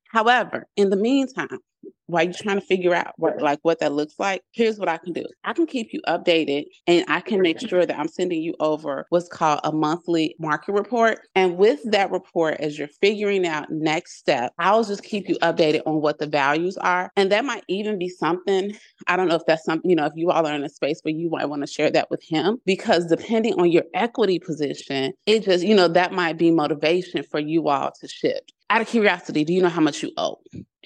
However, 0.09 0.67
in 0.75 0.89
the 0.89 0.97
meantime, 0.97 1.59
while 2.07 2.23
you're 2.23 2.33
trying 2.33 2.59
to 2.59 2.65
figure 2.65 2.95
out 2.95 3.13
what 3.17 3.41
like 3.41 3.59
what 3.61 3.79
that 3.79 3.93
looks 3.93 4.15
like, 4.17 4.41
here's 4.51 4.79
what 4.79 4.89
I 4.89 4.97
can 4.97 5.13
do. 5.13 5.23
I 5.43 5.53
can 5.53 5.67
keep 5.67 5.93
you 5.93 6.01
updated 6.07 6.65
and 6.87 7.05
I 7.07 7.21
can 7.21 7.41
make 7.41 7.59
sure 7.59 7.85
that 7.85 7.97
I'm 7.97 8.07
sending 8.07 8.41
you 8.41 8.55
over 8.59 9.05
what's 9.09 9.29
called 9.29 9.59
a 9.63 9.71
monthly 9.71 10.35
market 10.39 10.73
report. 10.73 11.19
And 11.35 11.57
with 11.57 11.79
that 11.91 12.09
report, 12.09 12.59
as 12.59 12.79
you're 12.79 12.87
figuring 12.87 13.45
out 13.45 13.69
next 13.69 14.17
step, 14.17 14.53
I'll 14.57 14.83
just 14.83 15.03
keep 15.03 15.29
you 15.29 15.37
updated 15.39 15.81
on 15.85 16.01
what 16.01 16.17
the 16.17 16.27
values 16.27 16.77
are. 16.77 17.11
And 17.15 17.31
that 17.31 17.45
might 17.45 17.63
even 17.67 17.99
be 17.99 18.09
something. 18.09 18.75
I 19.07 19.15
don't 19.15 19.27
know 19.27 19.35
if 19.35 19.45
that's 19.45 19.63
something, 19.63 19.89
you 19.89 19.95
know, 19.95 20.05
if 20.05 20.13
you 20.15 20.31
all 20.31 20.47
are 20.47 20.53
in 20.53 20.63
a 20.63 20.69
space 20.69 20.99
where 21.03 21.13
you 21.13 21.29
might 21.29 21.45
want 21.45 21.61
to 21.61 21.67
share 21.67 21.91
that 21.91 22.09
with 22.09 22.23
him, 22.23 22.57
because 22.65 23.05
depending 23.05 23.59
on 23.59 23.71
your 23.71 23.83
equity 23.93 24.39
position, 24.39 25.13
it 25.27 25.43
just, 25.43 25.63
you 25.63 25.75
know, 25.75 25.87
that 25.87 26.11
might 26.11 26.39
be 26.39 26.49
motivation 26.49 27.23
for 27.23 27.39
you 27.39 27.67
all 27.67 27.91
to 28.01 28.07
shift 28.07 28.53
out 28.69 28.81
of 28.81 28.87
curiosity, 28.87 29.43
do 29.43 29.53
you 29.53 29.61
know 29.61 29.69
how 29.69 29.81
much 29.81 30.03
you 30.03 30.11
owe? 30.17 30.39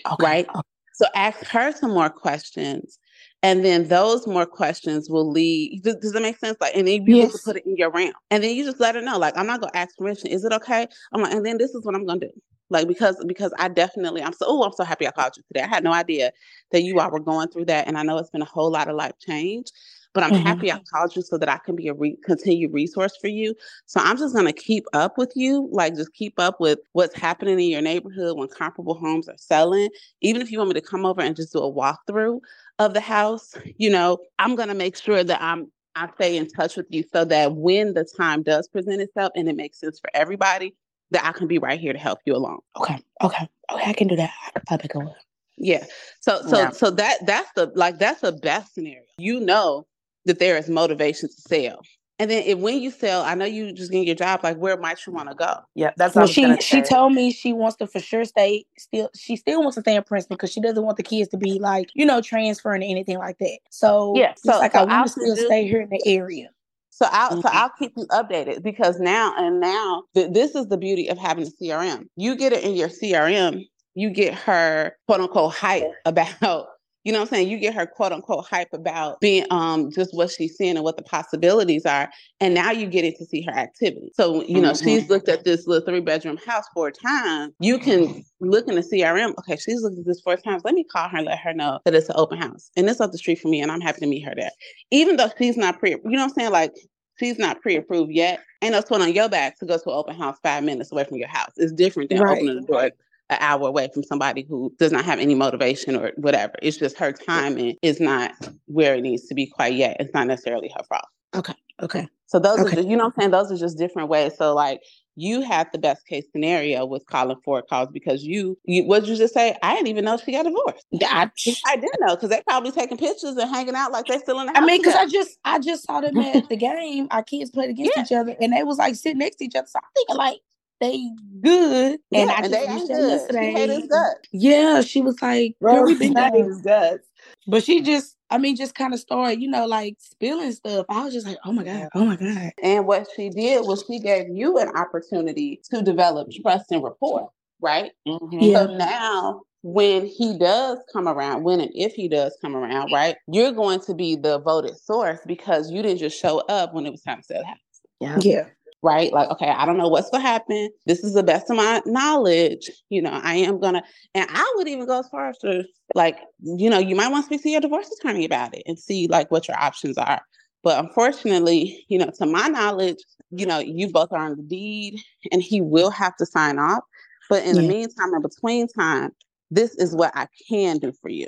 Okay. 0.05 0.15
Right? 0.19 0.47
Okay. 0.49 0.61
So 0.93 1.05
ask 1.15 1.43
her 1.47 1.71
some 1.71 1.91
more 1.91 2.09
questions. 2.09 2.99
And 3.41 3.65
then 3.65 3.89
those 3.89 4.25
more 4.25 4.45
questions 4.45 5.09
will 5.09 5.29
lead. 5.29 5.81
Does, 5.83 5.95
does 5.97 6.13
that 6.13 6.21
make 6.21 6.37
sense? 6.37 6.57
Like, 6.61 6.77
and 6.77 6.87
then 6.87 7.05
you 7.05 7.17
yes. 7.17 7.41
put 7.41 7.57
it 7.57 7.65
in 7.65 7.75
your 7.75 7.91
CRM. 7.91 8.13
And 8.31 8.41
then 8.41 8.55
you 8.55 8.63
just 8.63 8.79
let 8.79 8.95
her 8.95 9.01
know, 9.01 9.17
like, 9.17 9.37
I'm 9.37 9.47
not 9.47 9.59
gonna 9.59 9.73
ask 9.75 9.97
permission. 9.97 10.27
Is 10.27 10.45
it 10.45 10.53
okay? 10.53 10.87
I'm 11.11 11.21
like, 11.21 11.33
and 11.33 11.45
then 11.45 11.57
this 11.57 11.71
is 11.71 11.83
what 11.83 11.93
I'm 11.93 12.05
gonna 12.05 12.21
do. 12.21 12.29
Like, 12.69 12.87
because 12.87 13.21
because 13.27 13.53
I 13.59 13.67
definitely 13.67 14.23
I'm 14.23 14.33
so 14.33 14.45
oh, 14.47 14.63
I'm 14.63 14.71
so 14.71 14.85
happy 14.85 15.05
I 15.05 15.11
called 15.11 15.33
you 15.35 15.43
today. 15.47 15.61
I 15.61 15.67
had 15.67 15.83
no 15.83 15.91
idea 15.91 16.31
that 16.71 16.83
you 16.83 16.99
all 16.99 17.11
were 17.11 17.19
going 17.19 17.49
through 17.49 17.65
that. 17.65 17.87
And 17.87 17.97
I 17.97 18.03
know 18.03 18.17
it's 18.17 18.29
been 18.29 18.41
a 18.41 18.45
whole 18.45 18.71
lot 18.71 18.87
of 18.87 18.95
life 18.95 19.13
change 19.19 19.67
but 20.13 20.23
I'm 20.23 20.31
mm-hmm. 20.31 20.45
happy 20.45 20.71
I 20.71 20.79
called 20.91 21.15
you 21.15 21.21
so 21.21 21.37
that 21.37 21.49
I 21.49 21.57
can 21.57 21.75
be 21.75 21.87
a 21.87 21.93
re- 21.93 22.17
continued 22.23 22.73
resource 22.73 23.17
for 23.19 23.27
you. 23.27 23.55
So 23.87 23.99
I'm 23.99 24.17
just 24.17 24.33
going 24.33 24.45
to 24.45 24.53
keep 24.53 24.85
up 24.93 25.17
with 25.17 25.31
you, 25.35 25.67
like 25.71 25.95
just 25.95 26.13
keep 26.13 26.39
up 26.39 26.59
with 26.59 26.79
what's 26.93 27.15
happening 27.15 27.59
in 27.59 27.69
your 27.69 27.81
neighborhood 27.81 28.37
when 28.37 28.47
comparable 28.47 28.93
homes 28.93 29.27
are 29.27 29.37
selling. 29.37 29.89
Even 30.21 30.41
if 30.41 30.51
you 30.51 30.59
want 30.59 30.69
me 30.69 30.75
to 30.75 30.81
come 30.81 31.05
over 31.05 31.21
and 31.21 31.35
just 31.35 31.53
do 31.53 31.59
a 31.59 31.71
walkthrough 31.71 32.39
of 32.79 32.93
the 32.93 33.01
house, 33.01 33.55
you 33.77 33.89
know, 33.89 34.19
I'm 34.39 34.55
going 34.55 34.69
to 34.69 34.75
make 34.75 34.95
sure 34.97 35.23
that 35.23 35.41
I'm 35.41 35.71
I 35.95 36.09
stay 36.15 36.37
in 36.37 36.47
touch 36.47 36.75
with 36.75 36.87
you 36.89 37.03
so 37.13 37.23
that 37.25 37.53
when 37.55 37.93
the 37.93 38.03
time 38.03 38.41
does 38.41 38.67
present 38.67 38.99
itself 38.99 39.31
and 39.35 39.47
it 39.47 39.55
makes 39.55 39.79
sense 39.79 39.99
for 39.99 40.09
everybody, 40.15 40.75
that 41.11 41.23
I 41.23 41.31
can 41.31 41.47
be 41.47 41.59
right 41.59 41.79
here 41.79 41.93
to 41.93 41.99
help 41.99 42.19
you 42.25 42.35
along. 42.35 42.61
Okay. 42.77 42.97
Okay. 43.23 43.47
Okay. 43.71 43.89
I 43.89 43.93
can 43.93 44.07
do 44.07 44.15
that. 44.15 44.31
I 44.47 44.51
can 44.51 44.63
probably 44.67 44.87
go. 44.87 45.13
Yeah. 45.57 45.85
So 46.19 46.41
so 46.47 46.57
yeah. 46.57 46.69
so 46.71 46.89
that 46.89 47.25
that's 47.27 47.51
the 47.55 47.71
like 47.75 47.99
that's 47.99 48.21
the 48.21 48.31
best 48.31 48.73
scenario. 48.73 49.03
You 49.19 49.39
know 49.39 49.85
that 50.25 50.39
there 50.39 50.57
is 50.57 50.69
motivation 50.69 51.29
to 51.29 51.35
sell. 51.35 51.81
And 52.19 52.29
then 52.29 52.43
if, 52.43 52.59
when 52.59 52.79
you 52.79 52.91
sell, 52.91 53.23
I 53.23 53.33
know 53.33 53.45
you 53.45 53.73
just 53.73 53.91
getting 53.91 54.05
your 54.05 54.15
job. 54.15 54.41
Like, 54.43 54.57
where 54.57 54.77
might 54.77 55.05
you 55.05 55.13
want 55.13 55.29
to 55.29 55.35
go? 55.35 55.55
Yeah, 55.73 55.91
that's 55.97 56.15
well. 56.15 56.27
She 56.27 56.55
she 56.61 56.81
told 56.81 57.13
me 57.13 57.31
she 57.31 57.53
wants 57.53 57.75
to 57.77 57.87
for 57.87 57.99
sure 57.99 58.23
stay. 58.23 58.65
Still, 58.77 59.09
she 59.15 59.35
still 59.35 59.61
wants 59.61 59.75
to 59.75 59.81
stay 59.81 59.95
in 59.95 60.03
Princeton 60.03 60.35
because 60.35 60.51
she 60.51 60.61
doesn't 60.61 60.83
want 60.83 60.97
the 60.97 61.03
kids 61.03 61.29
to 61.29 61.37
be 61.37 61.59
like 61.59 61.89
you 61.95 62.05
know 62.05 62.21
transferring 62.21 62.83
or 62.83 62.85
anything 62.85 63.17
like 63.17 63.39
that. 63.39 63.57
So 63.71 64.13
yeah, 64.15 64.35
so 64.37 64.59
like 64.59 64.73
so 64.73 64.79
I 64.79 64.85
want 64.85 65.07
to 65.07 65.11
still 65.11 65.35
do, 65.35 65.45
stay 65.45 65.67
here 65.67 65.81
in 65.81 65.89
the 65.89 66.01
area. 66.05 66.49
So 66.91 67.07
I'll 67.11 67.31
mm-hmm. 67.31 67.41
so 67.41 67.49
I'll 67.51 67.71
keep 67.79 67.93
you 67.97 68.05
updated 68.07 68.61
because 68.61 68.99
now 68.99 69.33
and 69.35 69.59
now 69.59 70.03
th- 70.13 70.31
this 70.31 70.53
is 70.53 70.67
the 70.67 70.77
beauty 70.77 71.09
of 71.09 71.17
having 71.17 71.47
a 71.47 71.49
CRM. 71.49 72.05
You 72.15 72.35
get 72.35 72.53
it 72.53 72.63
in 72.63 72.75
your 72.75 72.89
CRM. 72.89 73.65
You 73.95 74.11
get 74.11 74.35
her 74.35 74.95
quote 75.07 75.21
unquote 75.21 75.55
hype 75.55 75.91
about 76.05 76.67
you 77.03 77.11
know 77.11 77.19
what 77.19 77.27
I'm 77.27 77.35
saying? 77.35 77.49
You 77.49 77.57
get 77.57 77.73
her 77.73 77.85
quote 77.85 78.11
unquote 78.11 78.45
hype 78.45 78.73
about 78.73 79.19
being 79.19 79.45
um 79.51 79.91
just 79.91 80.13
what 80.13 80.31
she's 80.31 80.55
seeing 80.55 80.75
and 80.75 80.83
what 80.83 80.97
the 80.97 81.03
possibilities 81.03 81.85
are. 81.85 82.09
And 82.39 82.53
now 82.53 82.71
you 82.71 82.87
get 82.87 83.03
it 83.03 83.17
to 83.17 83.25
see 83.25 83.41
her 83.41 83.51
activity. 83.51 84.11
So, 84.13 84.43
you 84.43 84.61
know, 84.61 84.71
mm-hmm. 84.71 84.85
she's 84.85 85.09
looked 85.09 85.29
at 85.29 85.43
this 85.43 85.67
little 85.67 85.85
three 85.85 85.99
bedroom 85.99 86.37
house 86.37 86.65
four 86.73 86.91
times. 86.91 87.53
You 87.59 87.77
can 87.77 88.23
look 88.39 88.67
in 88.67 88.75
the 88.75 88.81
CRM, 88.81 89.37
okay, 89.39 89.57
she's 89.57 89.81
looked 89.81 89.99
at 89.99 90.05
this 90.05 90.21
four 90.21 90.37
times. 90.37 90.63
Let 90.63 90.75
me 90.75 90.83
call 90.83 91.09
her 91.09 91.17
and 91.17 91.25
let 91.25 91.39
her 91.39 91.53
know 91.53 91.79
that 91.85 91.93
it's 91.93 92.09
an 92.09 92.15
open 92.17 92.39
house. 92.39 92.71
And 92.77 92.89
it's 92.89 93.01
up 93.01 93.11
the 93.11 93.17
street 93.17 93.39
from 93.39 93.51
me, 93.51 93.61
and 93.61 93.71
I'm 93.71 93.81
happy 93.81 93.99
to 94.01 94.07
meet 94.07 94.21
her 94.21 94.33
there. 94.35 94.51
Even 94.91 95.17
though 95.17 95.29
she's 95.37 95.57
not 95.57 95.79
pre, 95.79 95.91
you 95.91 95.99
know 96.03 96.19
what 96.19 96.23
I'm 96.23 96.29
saying? 96.29 96.51
Like 96.51 96.73
she's 97.19 97.37
not 97.37 97.61
pre-approved 97.61 98.11
yet. 98.11 98.39
Ain't 98.61 98.73
no 98.73 98.81
sweat 98.81 99.01
on 99.01 99.13
your 99.13 99.29
back 99.29 99.59
to 99.59 99.65
go 99.65 99.77
to 99.77 99.83
an 99.89 99.95
open 99.95 100.15
house 100.15 100.37
five 100.41 100.63
minutes 100.63 100.91
away 100.91 101.03
from 101.03 101.17
your 101.17 101.27
house. 101.27 101.51
It's 101.57 101.73
different 101.73 102.09
than 102.09 102.19
right. 102.19 102.37
opening 102.37 102.55
the 102.55 102.67
door 102.67 102.91
an 103.29 103.37
hour 103.39 103.67
away 103.67 103.89
from 103.93 104.03
somebody 104.03 104.45
who 104.47 104.73
does 104.79 104.91
not 104.91 105.05
have 105.05 105.19
any 105.19 105.35
motivation 105.35 105.95
or 105.95 106.11
whatever. 106.17 106.53
It's 106.61 106.77
just 106.77 106.97
her 106.97 107.11
timing 107.11 107.77
is 107.81 107.99
not 107.99 108.33
where 108.65 108.95
it 108.95 109.01
needs 109.01 109.27
to 109.27 109.33
be 109.33 109.47
quite 109.47 109.73
yet. 109.73 109.97
It's 109.99 110.13
not 110.13 110.27
necessarily 110.27 110.71
her 110.75 110.83
fault. 110.83 111.05
Okay. 111.35 111.53
Okay. 111.81 112.07
So 112.27 112.39
those 112.39 112.59
okay. 112.59 112.71
are 112.71 112.75
just, 112.75 112.87
you 112.87 112.97
know 112.97 113.05
I'm 113.05 113.13
saying? 113.17 113.31
Those 113.31 113.51
are 113.51 113.57
just 113.57 113.77
different 113.77 114.09
ways. 114.09 114.33
So 114.37 114.53
like 114.53 114.81
you 115.15 115.41
had 115.41 115.67
the 115.71 115.77
best 115.77 116.05
case 116.07 116.25
scenario 116.31 116.85
with 116.85 117.05
calling 117.05 117.37
for 117.45 117.61
calls 117.61 117.89
because 117.91 118.23
you, 118.23 118.57
you 118.65 118.83
what 118.85 119.01
did 119.01 119.09
you 119.09 119.15
just 119.15 119.33
say? 119.33 119.55
I 119.61 119.75
didn't 119.75 119.87
even 119.87 120.05
know 120.05 120.17
she 120.17 120.31
got 120.31 120.43
divorced. 120.43 120.85
I, 121.03 121.29
I 121.67 121.75
didn't 121.75 121.99
know 121.99 122.15
because 122.15 122.29
they 122.29 122.41
probably 122.47 122.71
taking 122.71 122.97
pictures 122.97 123.35
and 123.35 123.49
hanging 123.49 123.75
out 123.75 123.91
like 123.91 124.07
they're 124.07 124.19
still 124.19 124.39
in 124.39 124.47
the 124.47 124.53
house. 124.53 124.63
I 124.63 124.65
mean, 124.65 124.81
because 124.81 124.95
I 124.95 125.07
just 125.07 125.37
I 125.45 125.59
just 125.59 125.85
saw 125.85 126.01
them 126.01 126.17
at 126.17 126.49
the 126.49 126.57
game. 126.57 127.07
Our 127.11 127.23
kids 127.23 127.51
played 127.51 127.69
against 127.69 127.93
yeah. 127.95 128.03
each 128.03 128.11
other 128.11 128.35
and 128.39 128.53
they 128.53 128.63
was 128.63 128.77
like 128.77 128.95
sitting 128.95 129.19
next 129.19 129.37
to 129.37 129.45
each 129.45 129.55
other. 129.55 129.67
So 129.67 129.79
I'm 129.79 129.89
thinking 129.95 130.17
like 130.17 130.39
they 130.83 131.09
good. 131.41 131.99
Yeah, 132.11 132.21
and 132.21 132.31
I 132.31 132.41
just 132.41 132.51
they 132.51 132.57
ain't 132.59 132.89
good. 132.89 133.09
Yesterday. 133.09 133.53
She 133.55 133.71
his 133.71 133.87
guts. 133.87 134.19
Yeah, 134.31 134.81
she 134.81 135.01
was 135.01 135.21
like, 135.21 135.55
Girl, 135.61 135.85
we 135.85 135.95
been 135.95 136.15
his 136.33 136.61
guts. 136.61 137.07
But 137.47 137.63
she 137.63 137.81
just, 137.81 138.15
I 138.29 138.37
mean, 138.37 138.55
just 138.55 138.75
kind 138.75 138.93
of 138.93 138.99
started, 138.99 139.41
you 139.41 139.49
know, 139.49 139.65
like 139.65 139.95
spilling 139.99 140.51
stuff. 140.51 140.85
I 140.89 141.03
was 141.05 141.13
just 141.13 141.27
like, 141.27 141.37
oh 141.45 141.51
my 141.51 141.63
God, 141.63 141.89
oh 141.95 142.05
my 142.05 142.15
God. 142.15 142.51
And 142.63 142.85
what 142.87 143.07
she 143.15 143.29
did 143.29 143.65
was 143.65 143.83
she 143.87 143.99
gave 143.99 144.29
you 144.29 144.57
an 144.59 144.69
opportunity 144.69 145.61
to 145.71 145.81
develop 145.81 146.29
trust 146.41 146.71
and 146.71 146.83
rapport, 146.83 147.29
right? 147.61 147.91
Mm-hmm. 148.07 148.39
Yeah. 148.39 148.67
So 148.67 148.77
now 148.77 149.41
when 149.63 150.05
he 150.05 150.37
does 150.37 150.79
come 150.91 151.07
around, 151.07 151.43
when 151.43 151.61
and 151.61 151.71
if 151.73 151.93
he 151.93 152.07
does 152.07 152.37
come 152.41 152.55
around, 152.55 152.91
right, 152.91 153.15
you're 153.27 153.51
going 153.53 153.81
to 153.81 153.93
be 153.93 154.15
the 154.15 154.39
voted 154.39 154.77
source 154.77 155.19
because 155.25 155.71
you 155.71 155.81
didn't 155.81 155.99
just 155.99 156.19
show 156.19 156.39
up 156.49 156.73
when 156.73 156.85
it 156.85 156.91
was 156.91 157.01
time 157.01 157.17
to 157.19 157.23
sell 157.23 157.41
the 157.41 157.47
house. 157.47 157.57
Yeah. 157.99 158.19
Yeah 158.21 158.45
right? 158.83 159.11
Like, 159.13 159.29
okay, 159.31 159.47
I 159.47 159.65
don't 159.65 159.77
know 159.77 159.87
what's 159.87 160.09
gonna 160.09 160.23
happen. 160.23 160.69
This 160.85 161.03
is 161.03 161.13
the 161.13 161.23
best 161.23 161.49
of 161.49 161.55
my 161.55 161.81
knowledge. 161.85 162.69
You 162.89 163.01
know, 163.01 163.11
I 163.11 163.35
am 163.35 163.59
gonna, 163.59 163.81
and 164.13 164.27
I 164.29 164.53
would 164.57 164.67
even 164.67 164.85
go 164.85 164.99
as 164.99 165.07
far 165.07 165.29
as 165.29 165.37
to 165.39 165.63
like, 165.95 166.19
you 166.41 166.69
know, 166.69 166.79
you 166.79 166.95
might 166.95 167.07
want 167.07 167.23
to 167.23 167.27
speak 167.27 167.43
to 167.43 167.49
your 167.49 167.61
divorce 167.61 167.89
attorney 167.99 168.25
about 168.25 168.55
it 168.55 168.63
and 168.65 168.77
see 168.77 169.07
like 169.07 169.31
what 169.31 169.47
your 169.47 169.57
options 169.57 169.97
are. 169.97 170.21
But 170.63 170.83
unfortunately, 170.83 171.85
you 171.89 171.97
know, 171.97 172.11
to 172.17 172.25
my 172.25 172.47
knowledge, 172.47 172.97
you 173.31 173.45
know, 173.45 173.59
you 173.59 173.91
both 173.91 174.11
are 174.11 174.25
on 174.25 174.37
the 174.37 174.43
deed 174.43 174.99
and 175.31 175.41
he 175.41 175.61
will 175.61 175.89
have 175.89 176.15
to 176.17 176.25
sign 176.25 176.59
off. 176.59 176.83
But 177.29 177.43
in 177.43 177.55
yeah. 177.55 177.61
the 177.61 177.67
meantime, 177.67 178.13
in 178.13 178.21
between 178.21 178.67
time, 178.67 179.11
this 179.49 179.75
is 179.75 179.95
what 179.95 180.11
I 180.15 180.27
can 180.49 180.77
do 180.77 180.91
for 181.01 181.09
you. 181.09 181.27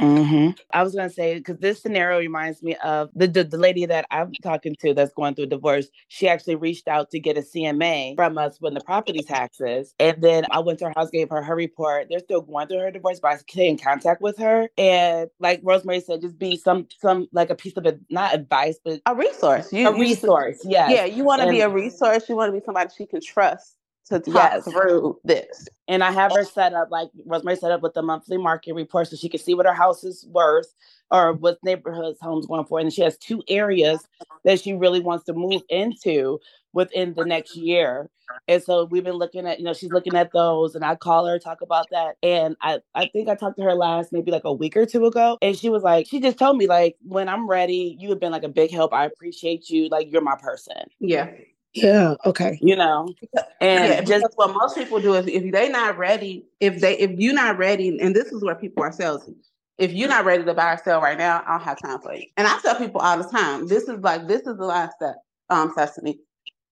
Mm-hmm. 0.00 0.50
I 0.72 0.82
was 0.82 0.94
gonna 0.94 1.10
say 1.10 1.34
because 1.34 1.58
this 1.58 1.82
scenario 1.82 2.18
reminds 2.18 2.62
me 2.62 2.76
of 2.76 3.10
the, 3.14 3.26
the, 3.26 3.44
the 3.44 3.56
lady 3.56 3.84
that 3.86 4.06
I'm 4.10 4.32
talking 4.42 4.76
to 4.80 4.94
that's 4.94 5.12
going 5.12 5.34
through 5.34 5.44
a 5.44 5.48
divorce. 5.48 5.88
She 6.06 6.28
actually 6.28 6.54
reached 6.54 6.86
out 6.86 7.10
to 7.10 7.18
get 7.18 7.36
a 7.36 7.40
CMA 7.40 8.14
from 8.14 8.38
us 8.38 8.58
when 8.60 8.74
the 8.74 8.80
property 8.80 9.22
taxes, 9.22 9.94
and 9.98 10.22
then 10.22 10.44
I 10.50 10.60
went 10.60 10.78
to 10.80 10.86
her 10.86 10.92
house, 10.94 11.10
gave 11.10 11.30
her 11.30 11.42
her 11.42 11.56
report. 11.56 12.06
They're 12.08 12.20
still 12.20 12.42
going 12.42 12.68
through 12.68 12.80
her 12.80 12.90
divorce, 12.92 13.18
but 13.20 13.32
I 13.32 13.36
stay 13.38 13.68
in 13.68 13.78
contact 13.78 14.22
with 14.22 14.38
her. 14.38 14.68
And 14.78 15.28
like 15.40 15.60
Rosemary 15.64 16.00
said, 16.00 16.20
just 16.20 16.38
be 16.38 16.56
some 16.56 16.86
some 17.00 17.26
like 17.32 17.50
a 17.50 17.56
piece 17.56 17.76
of 17.76 17.84
it, 17.86 18.00
not 18.08 18.34
advice, 18.34 18.78
but 18.84 19.00
a 19.06 19.14
resource. 19.14 19.72
You, 19.72 19.88
a 19.88 19.98
resource. 19.98 20.60
Yeah. 20.64 20.90
Yeah. 20.90 21.04
You 21.06 21.24
want 21.24 21.42
to 21.42 21.48
be 21.48 21.60
a 21.60 21.68
resource. 21.68 22.28
You 22.28 22.36
want 22.36 22.52
to 22.52 22.58
be 22.58 22.64
somebody 22.64 22.90
she 22.96 23.06
can 23.06 23.20
trust 23.20 23.77
to 24.08 24.20
talk 24.20 24.34
yes. 24.34 24.64
through 24.64 25.18
this. 25.24 25.68
And 25.86 26.02
I 26.02 26.10
have 26.12 26.32
her 26.32 26.44
set 26.44 26.74
up 26.74 26.90
like 26.90 27.10
Rosemary 27.26 27.56
set 27.56 27.72
up 27.72 27.82
with 27.82 27.94
the 27.94 28.02
monthly 28.02 28.38
market 28.38 28.74
report 28.74 29.08
so 29.08 29.16
she 29.16 29.28
can 29.28 29.40
see 29.40 29.54
what 29.54 29.66
her 29.66 29.74
house 29.74 30.04
is 30.04 30.26
worth 30.28 30.74
or 31.10 31.32
what 31.32 31.58
neighborhoods 31.62 32.18
homes 32.20 32.46
going 32.46 32.64
for. 32.64 32.78
And 32.78 32.92
she 32.92 33.02
has 33.02 33.16
two 33.18 33.42
areas 33.48 34.06
that 34.44 34.60
she 34.60 34.74
really 34.74 35.00
wants 35.00 35.24
to 35.24 35.32
move 35.32 35.62
into 35.68 36.38
within 36.72 37.14
the 37.14 37.24
next 37.24 37.56
year. 37.56 38.10
And 38.46 38.62
so 38.62 38.84
we've 38.84 39.04
been 39.04 39.14
looking 39.14 39.46
at, 39.46 39.58
you 39.58 39.64
know, 39.64 39.72
she's 39.72 39.90
looking 39.90 40.14
at 40.14 40.32
those 40.32 40.74
and 40.74 40.84
I 40.84 40.96
call 40.96 41.26
her, 41.26 41.38
talk 41.38 41.62
about 41.62 41.86
that. 41.90 42.16
And 42.22 42.56
I, 42.60 42.80
I 42.94 43.06
think 43.06 43.28
I 43.28 43.34
talked 43.34 43.56
to 43.56 43.62
her 43.64 43.74
last 43.74 44.12
maybe 44.12 44.30
like 44.30 44.44
a 44.44 44.52
week 44.52 44.76
or 44.76 44.84
two 44.84 45.06
ago. 45.06 45.38
And 45.40 45.56
she 45.56 45.70
was 45.70 45.82
like, 45.82 46.06
she 46.06 46.20
just 46.20 46.38
told 46.38 46.58
me 46.58 46.66
like, 46.66 46.96
when 47.00 47.28
I'm 47.28 47.48
ready, 47.48 47.96
you 47.98 48.10
have 48.10 48.20
been 48.20 48.32
like 48.32 48.44
a 48.44 48.48
big 48.48 48.70
help. 48.70 48.92
I 48.92 49.06
appreciate 49.06 49.70
you. 49.70 49.88
Like 49.88 50.12
you're 50.12 50.22
my 50.22 50.36
person. 50.36 50.76
Yeah. 51.00 51.30
Yeah. 51.74 52.14
Okay. 52.24 52.58
You 52.62 52.76
know, 52.76 53.12
and 53.60 53.92
yeah, 53.92 54.00
just 54.00 54.26
what 54.36 54.54
most 54.54 54.76
people 54.76 55.00
do 55.00 55.14
is 55.14 55.26
if 55.26 55.52
they're 55.52 55.70
not 55.70 55.98
ready, 55.98 56.46
if 56.60 56.80
they 56.80 56.98
if 56.98 57.10
you're 57.18 57.34
not 57.34 57.58
ready, 57.58 57.98
and 58.00 58.16
this 58.16 58.32
is 58.32 58.42
where 58.42 58.54
people 58.54 58.82
are 58.82 58.92
selling. 58.92 59.36
If 59.76 59.92
you're 59.92 60.08
not 60.08 60.24
ready 60.24 60.42
to 60.44 60.54
buy 60.54 60.72
or 60.72 60.78
sell 60.82 61.00
right 61.00 61.16
now, 61.16 61.40
I 61.46 61.52
don't 61.52 61.62
have 61.62 61.80
time 61.80 62.00
for 62.00 62.12
you. 62.12 62.24
And 62.36 62.48
I 62.48 62.58
tell 62.58 62.74
people 62.74 63.00
all 63.00 63.16
the 63.16 63.28
time, 63.28 63.68
this 63.68 63.84
is 63.84 64.00
like 64.00 64.26
this 64.26 64.40
is 64.40 64.56
the 64.56 64.64
last 64.64 64.96
step, 64.96 65.16
um, 65.50 65.72
Sesame. 65.76 66.18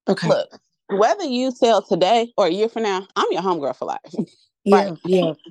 Okay. 0.08 0.28
Look, 0.28 0.58
whether 0.88 1.24
you 1.24 1.52
sell 1.52 1.82
today 1.82 2.32
or 2.36 2.46
a 2.46 2.50
year 2.50 2.68
from 2.68 2.82
now, 2.82 3.06
I'm 3.14 3.26
your 3.30 3.42
homegirl 3.42 3.76
for 3.76 3.84
life. 3.84 4.00
Yeah. 4.64 4.76
right? 4.90 4.98
Yeah. 5.04 5.32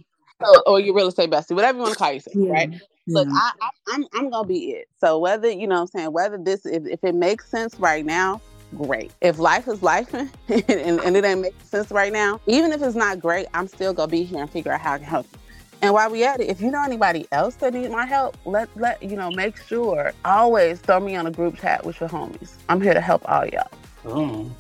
Or, 0.42 0.68
or 0.68 0.80
your 0.82 0.94
real 0.94 1.08
estate 1.08 1.32
bestie, 1.32 1.56
whatever 1.56 1.78
you 1.78 1.84
want 1.84 1.94
to 1.94 1.98
call 1.98 2.12
yourself, 2.12 2.36
yeah. 2.36 2.52
right? 2.52 2.82
Look, 3.08 3.30
I, 3.32 3.52
I, 3.62 3.70
I'm 3.94 4.06
I'm 4.14 4.30
gonna 4.30 4.46
be 4.46 4.72
it. 4.72 4.90
So 5.00 5.18
whether 5.18 5.50
you 5.50 5.66
know, 5.66 5.76
what 5.76 5.82
I'm 5.82 5.88
saying 5.88 6.12
whether 6.12 6.38
this 6.38 6.66
if, 6.66 6.86
if 6.86 7.02
it 7.06 7.16
makes 7.16 7.50
sense 7.50 7.80
right 7.80 8.06
now, 8.06 8.42
great. 8.78 9.12
If 9.22 9.40
life 9.40 9.68
is 9.68 9.82
life 9.82 10.14
and, 10.14 10.30
and, 10.50 11.18
it 11.18 11.26
ain't 11.26 11.42
making 11.42 11.60
sense 11.62 11.92
right 11.92 12.12
now, 12.14 12.40
even 12.46 12.72
if 12.72 12.82
it's 12.82 12.96
not 12.96 13.20
great, 13.20 13.48
I'm 13.54 13.68
still 13.68 13.94
gonna 13.94 14.12
be 14.12 14.24
here 14.24 14.42
and 14.42 14.50
figure 14.50 14.72
out 14.72 14.82
how 14.82 14.94
I 14.94 14.98
can 14.98 15.08
help 15.08 15.28
you. 15.32 15.40
And 15.82 15.94
while 15.94 16.10
we 16.10 16.24
at 16.24 16.40
it, 16.40 16.50
if 16.50 16.62
you 16.62 16.72
know 16.72 16.84
anybody 16.84 17.28
else 17.32 17.56
that 17.56 17.74
needs 17.74 17.90
my 17.90 18.06
help, 18.06 18.38
let 18.46 18.70
let 18.76 19.04
you 19.04 19.16
know, 19.16 19.30
make 19.32 19.58
sure 19.58 20.14
always 20.24 20.80
throw 20.80 21.00
me 21.00 21.16
on 21.16 21.28
a 21.28 21.32
group 21.32 21.58
chat 21.58 21.86
with 21.86 22.00
your 22.00 22.10
homies. 22.10 22.54
I'm 22.70 22.82
here 22.82 22.94
to 22.94 23.02
help 23.02 23.30
all 23.30 23.46
y'all. 23.46 23.70
Oh. 24.06 24.52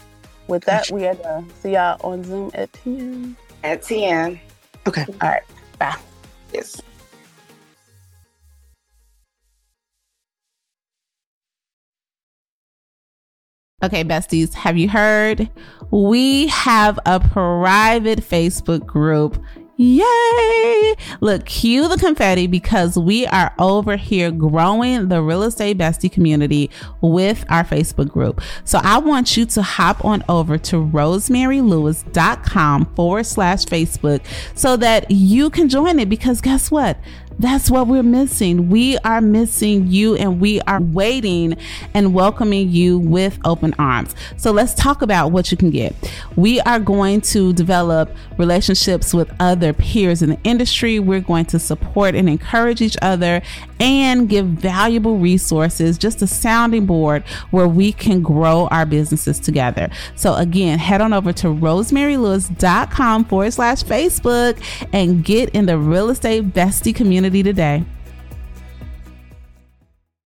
With 0.47 0.65
that, 0.65 0.89
we 0.91 1.01
had 1.01 1.21
to 1.23 1.43
see 1.60 1.71
y'all 1.71 1.99
on 2.04 2.23
Zoom 2.23 2.51
at 2.54 2.71
10. 2.73 3.36
At 3.63 3.82
10. 3.82 4.39
Okay. 4.88 5.06
All 5.21 5.30
right. 5.30 5.41
Bye. 5.80 5.95
Yes. 6.54 6.82
Okay, 13.85 14.03
besties, 14.03 14.53
have 14.55 14.77
you 14.79 14.89
heard? 14.89 15.47
We 15.91 16.47
have 16.47 16.97
a 17.05 17.19
private 17.19 18.19
Facebook 18.19 18.83
group. 18.83 19.37
Yay! 19.77 20.95
Look, 21.19 21.45
cue 21.45 21.87
the 21.87 21.97
confetti 21.97 22.47
because 22.47 22.97
we 22.97 23.27
are 23.27 23.53
over 23.59 23.95
here 23.95 24.31
growing 24.31 25.09
the 25.09 25.21
real 25.21 25.43
estate 25.43 25.77
bestie 25.77 26.11
community 26.11 26.71
with 27.01 27.45
our 27.49 27.63
Facebook 27.63 28.09
group. 28.09 28.41
So 28.63 28.79
I 28.81 28.97
want 28.97 29.37
you 29.37 29.45
to 29.45 29.61
hop 29.61 30.03
on 30.03 30.23
over 30.29 30.57
to 30.57 30.77
rosemarylewis.com 30.77 32.85
forward 32.95 33.25
slash 33.25 33.65
Facebook 33.65 34.21
so 34.55 34.75
that 34.77 35.11
you 35.11 35.51
can 35.51 35.69
join 35.69 35.99
it 35.99 36.09
because 36.09 36.41
guess 36.41 36.71
what? 36.71 36.97
That's 37.37 37.69
what 37.69 37.87
we're 37.87 38.01
missing. 38.01 38.69
We 38.69 38.97
are 38.99 39.19
missing 39.19 39.87
you 39.87 40.15
and 40.15 40.39
we 40.39 40.61
are 40.61 40.81
waiting 40.81 41.57
and 41.93 42.13
welcoming 42.13 42.69
you 42.69 42.97
with 42.97 43.37
open 43.43 43.75
arms. 43.77 44.15
So 44.37 44.51
let's 44.51 44.73
talk 44.73 45.01
about 45.01 45.33
what 45.33 45.51
you 45.51 45.57
can 45.57 45.69
get. 45.69 45.93
We 46.37 46.61
are 46.61 46.79
going 46.79 47.21
to 47.21 47.51
develop 47.51 48.09
relationships 48.37 49.13
with 49.13 49.29
other 49.41 49.73
peers 49.73 50.21
in 50.21 50.29
the 50.29 50.39
industry. 50.45 50.99
We're 50.99 51.19
going 51.19 51.45
to 51.45 51.59
support 51.59 52.15
and 52.15 52.29
encourage 52.29 52.81
each 52.81 52.95
other 53.01 53.41
and 53.81 54.29
give 54.29 54.45
valuable 54.47 55.17
resources, 55.17 55.97
just 55.97 56.21
a 56.21 56.27
sounding 56.27 56.85
board 56.85 57.23
where 57.51 57.67
we 57.67 57.91
can 57.91 58.21
grow 58.21 58.67
our 58.67 58.85
businesses 58.85 59.41
together. 59.41 59.89
So 60.15 60.35
again, 60.35 60.79
head 60.79 61.01
on 61.01 61.11
over 61.11 61.33
to 61.33 61.47
rosemarylewis.com 61.47 63.25
forward 63.25 63.51
slash 63.51 63.83
Facebook 63.83 64.57
and 64.93 65.25
get 65.25 65.49
in 65.49 65.65
the 65.65 65.77
real 65.77 66.09
estate 66.09 66.53
bestie 66.53 66.95
community 66.95 67.24
today. 67.43 67.83